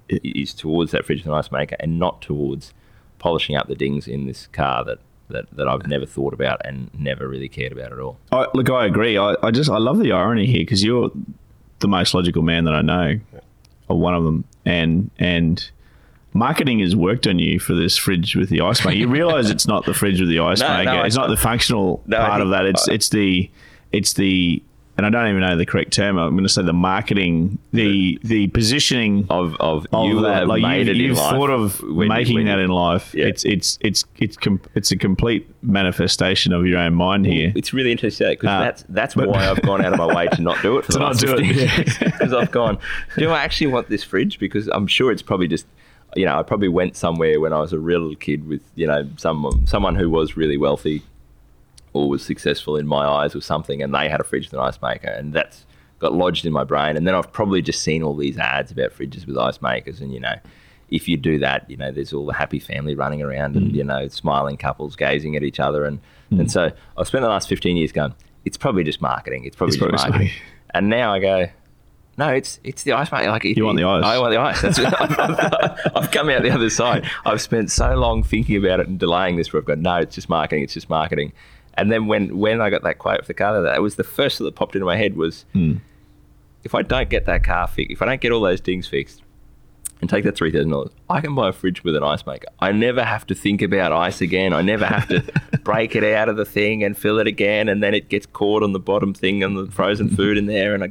It- 0.09 0.25
Is 0.25 0.53
towards 0.53 0.91
that 0.91 1.05
fridge 1.07 1.19
with 1.21 1.29
an 1.29 1.35
ice 1.39 1.53
maker 1.53 1.77
and 1.79 1.97
not 1.99 2.23
towards 2.23 2.75
polishing 3.21 3.55
up 3.55 3.69
the 3.69 3.77
dings 3.77 4.09
in 4.09 4.27
this 4.27 4.49
car 4.49 4.83
that, 4.85 4.99
that, 5.29 5.45
that 5.55 5.69
I've 5.69 5.87
never 5.87 6.07
thought 6.07 6.33
about 6.35 6.61
and 6.65 6.91
never 6.99 7.29
really 7.29 7.49
cared 7.49 7.71
about 7.71 7.93
at 7.93 8.01
all. 8.01 8.19
I, 8.33 8.47
look, 8.55 8.69
I 8.71 8.87
agree. 8.87 9.17
I, 9.17 9.37
I 9.45 9.53
just 9.53 9.71
I 9.71 9.79
love 9.79 9.99
the 10.01 10.11
irony 10.11 10.47
here 10.47 10.63
because 10.63 10.83
you're 10.83 11.13
the 11.79 11.87
most 11.89 12.15
logical 12.15 12.43
man 12.43 12.65
that 12.65 12.75
I 12.75 12.83
know, 12.83 13.21
or 13.87 13.97
one 14.01 14.15
of 14.15 14.25
them, 14.25 14.45
and 14.65 15.11
and 15.21 15.71
marketing 16.33 16.79
has 16.81 16.95
worked 16.95 17.27
on 17.27 17.39
you 17.39 17.59
for 17.59 17.75
this 17.75 17.97
fridge 17.97 18.37
with 18.37 18.49
the 18.49 18.61
ice 18.61 18.85
maker. 18.85 18.97
You 18.99 19.09
realise 19.09 19.51
it's 19.51 19.67
not 19.67 19.85
the 19.85 19.95
fridge 19.95 20.21
with 20.21 20.29
the 20.29 20.41
ice 20.41 20.61
No, 20.61 20.69
maker. 20.77 20.93
no, 20.95 21.03
it's 21.03 21.17
not 21.17 21.29
the 21.29 21.37
functional 21.37 22.03
No, 22.07 22.19
part 22.19 22.41
of 22.41 22.51
that. 22.51 22.67
It's 22.67 22.89
I- 22.89 22.93
it's 22.95 23.09
the 23.09 23.51
it's 23.93 24.13
the 24.15 24.63
and 24.97 25.07
I 25.07 25.09
don't 25.09 25.29
even 25.31 25.41
know 25.41 25.57
the 25.57 25.65
correct 25.65 25.95
term. 25.95 26.19
I'm 26.19 26.33
going 26.33 26.43
to 26.43 26.49
say 26.51 26.61
the 26.63 26.75
marketing, 26.75 27.59
the 27.73 28.19
the 28.23 28.49
positioning 28.49 29.27
Of 29.31 29.57
of, 29.59 29.87
of 29.95 30.05
you 30.07 30.21
that. 30.21 30.35
have 30.41 30.49
Like 30.49 30.61
made 30.61 30.87
you, 30.89 30.93
it 30.93 30.97
in 30.97 31.03
you've 31.07 31.17
thought 31.17 31.49
of 31.49 31.81
you- 31.81 32.05
making 32.07 32.35
when 32.35 32.45
that 32.47 32.59
you- 32.59 32.65
in 32.65 32.71
life. 32.71 33.15
Yeah. 33.15 33.25
It's 33.27 33.45
it's 33.47 33.79
it's 33.81 34.05
it's 34.19 34.37
com- 34.37 34.61
it's 34.75 34.93
a 34.93 34.97
complete 34.99 35.49
manifestation 35.63 36.53
of 36.53 36.67
your 36.67 36.79
own 36.79 36.95
mind 36.95 37.25
here. 37.25 37.51
It's 37.57 37.73
really 37.73 37.93
interesting 37.93 38.29
because 38.31 38.49
Uh, 38.51 38.61
that's 38.61 38.85
that's 38.91 39.15
but- 39.15 39.29
why 39.29 39.49
I've 39.49 39.63
gone 39.63 39.83
out 39.83 39.93
of 39.95 39.99
my 39.99 40.15
way 40.15 40.27
to 40.29 40.43
not 40.43 40.61
do 40.61 40.77
it 40.77 40.85
for 40.87 40.93
To 40.93 40.99
the 40.99 41.05
not 41.05 41.09
last 41.15 41.21
do 41.25 41.35
it, 41.35 41.47
15 41.47 41.57
yeah. 41.57 42.11
Because 42.19 42.33
I've 42.35 42.51
gone, 42.51 42.79
do 43.17 43.31
I 43.31 43.43
actually 43.43 43.69
want 43.69 43.89
this 43.89 44.05
fridge? 44.05 44.39
Because 44.39 44.69
I'm 44.69 44.87
sure 44.87 45.11
it's 45.11 45.23
probably 45.23 45.49
just, 45.49 45.67
you 46.17 46.25
know, 46.25 46.39
I 46.39 46.43
probably 46.43 46.69
went 46.69 46.97
somewhere 46.97 47.41
when 47.41 47.53
I 47.53 47.61
was 47.61 47.73
a 47.73 47.79
real 47.79 48.15
kid 48.17 48.47
with, 48.49 48.63
you 48.75 48.87
know, 48.87 49.09
someone 49.17 49.67
someone 49.67 49.95
who 49.95 50.11
was 50.11 50.37
really 50.37 50.57
wealthy 50.57 51.03
or 51.93 52.09
was 52.09 52.23
successful 52.25 52.77
in 52.77 52.87
my 52.87 53.05
eyes 53.07 53.35
or 53.35 53.41
something, 53.41 53.83
and 53.83 53.95
they 53.95 54.09
had 54.09 54.21
a 54.21 54.25
fridge 54.25 54.47
with 54.47 54.55
an 54.55 54.61
ice 54.61 54.81
maker, 54.81 55.09
and 55.09 55.33
that's 55.33 55.65
got 55.99 56.13
lodged 56.13 56.47
in 56.47 56.53
my 56.53 56.65
brain. 56.65 56.97
And 56.97 57.07
then 57.07 57.15
I've 57.15 57.33
probably 57.33 57.63
just 57.63 57.83
seen 57.83 58.03
all 58.03 58.15
these 58.17 58.39
ads 58.39 58.71
about 58.73 58.93
fridges 58.93 59.27
with 59.27 59.37
ice 59.37 59.61
makers, 59.61 60.01
and 60.01 60.13
you 60.13 60.21
know, 60.21 60.35
if 60.91 61.09
you 61.09 61.17
do 61.17 61.39
that, 61.39 61.69
you 61.71 61.77
know, 61.77 61.91
there's 61.93 62.13
all 62.13 62.27
the 62.27 62.33
happy 62.33 62.59
family 62.59 62.95
running 62.95 63.23
around 63.23 63.55
Mm. 63.55 63.59
and 63.59 63.77
you 63.77 63.85
know, 63.85 64.09
smiling 64.09 64.57
couples 64.57 64.97
gazing 64.97 65.37
at 65.37 65.43
each 65.43 65.61
other, 65.61 65.85
and 65.85 65.99
and 66.33 66.49
so 66.51 66.71
I've 66.97 67.09
spent 67.09 67.23
the 67.23 67.29
last 67.29 67.49
15 67.49 67.77
years 67.77 67.91
going, 67.91 68.15
it's 68.45 68.57
probably 68.57 68.85
just 68.85 69.01
marketing. 69.03 69.45
It's 69.45 69.57
probably 69.57 69.75
It's 69.75 69.83
just 69.83 69.91
probably 69.91 70.11
marketing. 70.11 70.29
marketing. 70.29 70.43
And 70.73 70.89
now 70.89 71.13
I 71.13 71.19
go. 71.19 71.49
No, 72.21 72.29
it's 72.29 72.61
it's 72.63 72.83
the 72.85 72.93
ice 72.93 73.11
maker. 73.11 73.31
Like 73.31 73.45
it- 73.45 73.57
You 73.57 73.65
want 73.65 73.79
the 73.79 73.85
ice. 73.85 74.05
I 74.05 74.19
want 74.19 74.33
the 74.33 74.41
ice. 74.41 74.61
That's 74.63 74.79
I've, 74.79 75.97
I've 75.97 76.11
come 76.11 76.29
out 76.29 76.43
the 76.43 76.51
other 76.51 76.71
side. 76.71 77.09
I've 77.25 77.41
spent 77.41 77.71
so 77.71 77.95
long 77.95 78.23
thinking 78.23 78.57
about 78.65 78.79
it 78.81 78.87
and 78.89 78.99
delaying 78.99 79.37
this. 79.37 79.53
Where 79.53 79.61
I've 79.63 79.67
gone, 79.67 79.83
no, 79.83 79.97
it's 79.97 80.15
just 80.15 80.29
marketing. 80.29 80.63
It's 80.65 80.75
just 80.75 80.89
marketing. 80.91 81.33
And 81.75 81.91
then 81.91 82.07
when 82.07 82.37
when 82.39 82.61
I 82.61 82.69
got 82.71 82.83
that 82.83 82.99
quote 82.99 83.21
for 83.23 83.27
the 83.27 83.35
car, 83.35 83.61
that 83.63 83.81
was 83.83 83.95
the 83.97 84.05
first 84.05 84.39
that 84.39 84.55
popped 84.55 84.75
into 84.77 84.85
my 84.87 84.97
head 84.97 85.17
was, 85.17 85.45
Hmm. 85.55 85.77
if 86.65 86.75
I 86.75 86.83
don't 86.83 87.09
get 87.09 87.27
that 87.27 87.43
car 87.43 87.67
fixed, 87.67 87.91
if 87.93 88.03
I 88.03 88.07
don't 88.07 88.21
get 88.21 88.33
all 88.33 88.41
those 88.43 88.61
dings 88.61 88.87
fixed, 88.87 89.23
and 90.01 90.11
take 90.11 90.25
that 90.25 90.37
three 90.37 90.51
thousand 90.51 90.71
dollars, 90.71 90.91
I 91.09 91.21
can 91.23 91.35
buy 91.35 91.49
a 91.49 91.53
fridge 91.53 91.85
with 91.85 91.97
an 91.97 92.03
ice 92.03 92.27
maker. 92.27 92.49
I 92.59 92.73
never 92.73 93.03
have 93.05 93.27
to 93.29 93.35
think 93.35 93.63
about 93.63 93.93
ice 93.93 94.21
again. 94.21 94.53
I 94.53 94.63
never 94.63 94.85
have 94.85 95.09
to 95.09 95.23
break 95.65 95.95
it 95.97 96.05
out 96.05 96.29
of 96.29 96.37
the 96.37 96.45
thing 96.45 96.83
and 96.85 96.97
fill 96.99 97.19
it 97.19 97.27
again, 97.27 97.69
and 97.69 97.83
then 97.83 97.95
it 97.95 98.09
gets 98.11 98.27
caught 98.27 98.63
on 98.63 98.73
the 98.73 98.81
bottom 98.81 99.15
thing 99.15 99.43
and 99.43 99.57
the 99.57 99.71
frozen 99.71 100.09
food 100.11 100.37
in 100.37 100.47
there, 100.47 100.75
and 100.75 100.85
I, 100.85 100.89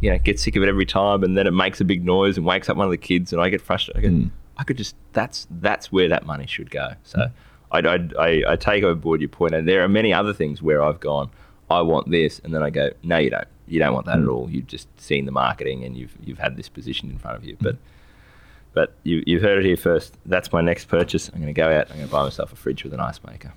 you 0.00 0.10
know, 0.10 0.18
get 0.18 0.38
sick 0.40 0.56
of 0.56 0.62
it 0.62 0.68
every 0.68 0.86
time, 0.86 1.22
and 1.22 1.36
then 1.36 1.46
it 1.46 1.52
makes 1.52 1.80
a 1.80 1.84
big 1.84 2.04
noise 2.04 2.36
and 2.36 2.44
wakes 2.44 2.68
up 2.68 2.76
one 2.76 2.86
of 2.86 2.90
the 2.90 2.98
kids, 2.98 3.32
and 3.32 3.40
I 3.40 3.48
get 3.48 3.60
frustrated. 3.60 4.04
I, 4.04 4.08
go, 4.08 4.14
mm. 4.14 4.30
I 4.58 4.64
could 4.64 4.76
just 4.76 4.96
that's 5.12 5.46
that's 5.50 5.92
where 5.92 6.08
that 6.08 6.26
money 6.26 6.46
should 6.46 6.70
go. 6.70 6.94
So 7.04 7.30
I, 7.70 7.78
I, 7.78 8.08
I, 8.18 8.42
I 8.48 8.56
take 8.56 8.84
on 8.84 8.98
board 8.98 9.20
your 9.20 9.28
point, 9.28 9.54
and 9.54 9.68
there 9.68 9.82
are 9.84 9.88
many 9.88 10.12
other 10.12 10.32
things 10.32 10.60
where 10.60 10.82
I've 10.82 11.00
gone, 11.00 11.30
I 11.70 11.82
want 11.82 12.10
this, 12.10 12.40
and 12.44 12.52
then 12.52 12.62
I 12.62 12.70
go, 12.70 12.90
no, 13.02 13.18
you 13.18 13.30
don't. 13.30 13.48
You 13.66 13.78
don't 13.78 13.94
want 13.94 14.06
that 14.06 14.18
at 14.18 14.24
mm. 14.24 14.32
all. 14.32 14.50
You've 14.50 14.66
just 14.66 14.88
seen 15.00 15.24
the 15.24 15.32
marketing, 15.32 15.84
and 15.84 15.96
you've 15.96 16.16
you've 16.24 16.38
had 16.38 16.56
this 16.56 16.68
position 16.68 17.10
in 17.10 17.18
front 17.18 17.36
of 17.36 17.44
you, 17.44 17.54
mm. 17.56 17.62
but. 17.62 17.76
But 18.74 18.94
you, 19.02 19.22
you've 19.26 19.42
heard 19.42 19.58
it 19.58 19.66
here 19.66 19.76
first. 19.76 20.16
That's 20.24 20.50
my 20.50 20.62
next 20.62 20.86
purchase. 20.86 21.28
I'm 21.28 21.42
going 21.42 21.52
to 21.54 21.60
go 21.60 21.68
out. 21.68 21.90
I'm 21.90 21.96
going 21.96 22.08
to 22.08 22.10
buy 22.10 22.22
myself 22.22 22.54
a 22.54 22.56
fridge 22.56 22.84
with 22.84 22.94
an 22.94 23.00
ice 23.00 23.22
maker. 23.22 23.52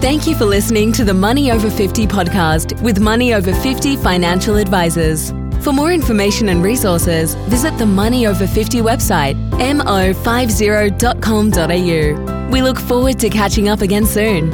Thank 0.00 0.26
you 0.26 0.34
for 0.34 0.46
listening 0.46 0.92
to 0.92 1.04
the 1.04 1.12
Money 1.12 1.52
Over 1.52 1.68
50 1.70 2.06
podcast 2.06 2.80
with 2.80 3.00
Money 3.00 3.34
Over 3.34 3.52
50 3.52 3.96
financial 3.96 4.56
advisors. 4.56 5.30
For 5.62 5.74
more 5.74 5.92
information 5.92 6.48
and 6.48 6.62
resources, 6.62 7.34
visit 7.50 7.76
the 7.76 7.84
Money 7.84 8.26
Over 8.26 8.46
50 8.46 8.80
website, 8.80 9.34
mo50.com.au. 9.58 12.48
We 12.50 12.62
look 12.62 12.78
forward 12.78 13.18
to 13.18 13.28
catching 13.28 13.68
up 13.68 13.82
again 13.82 14.06
soon. 14.06 14.50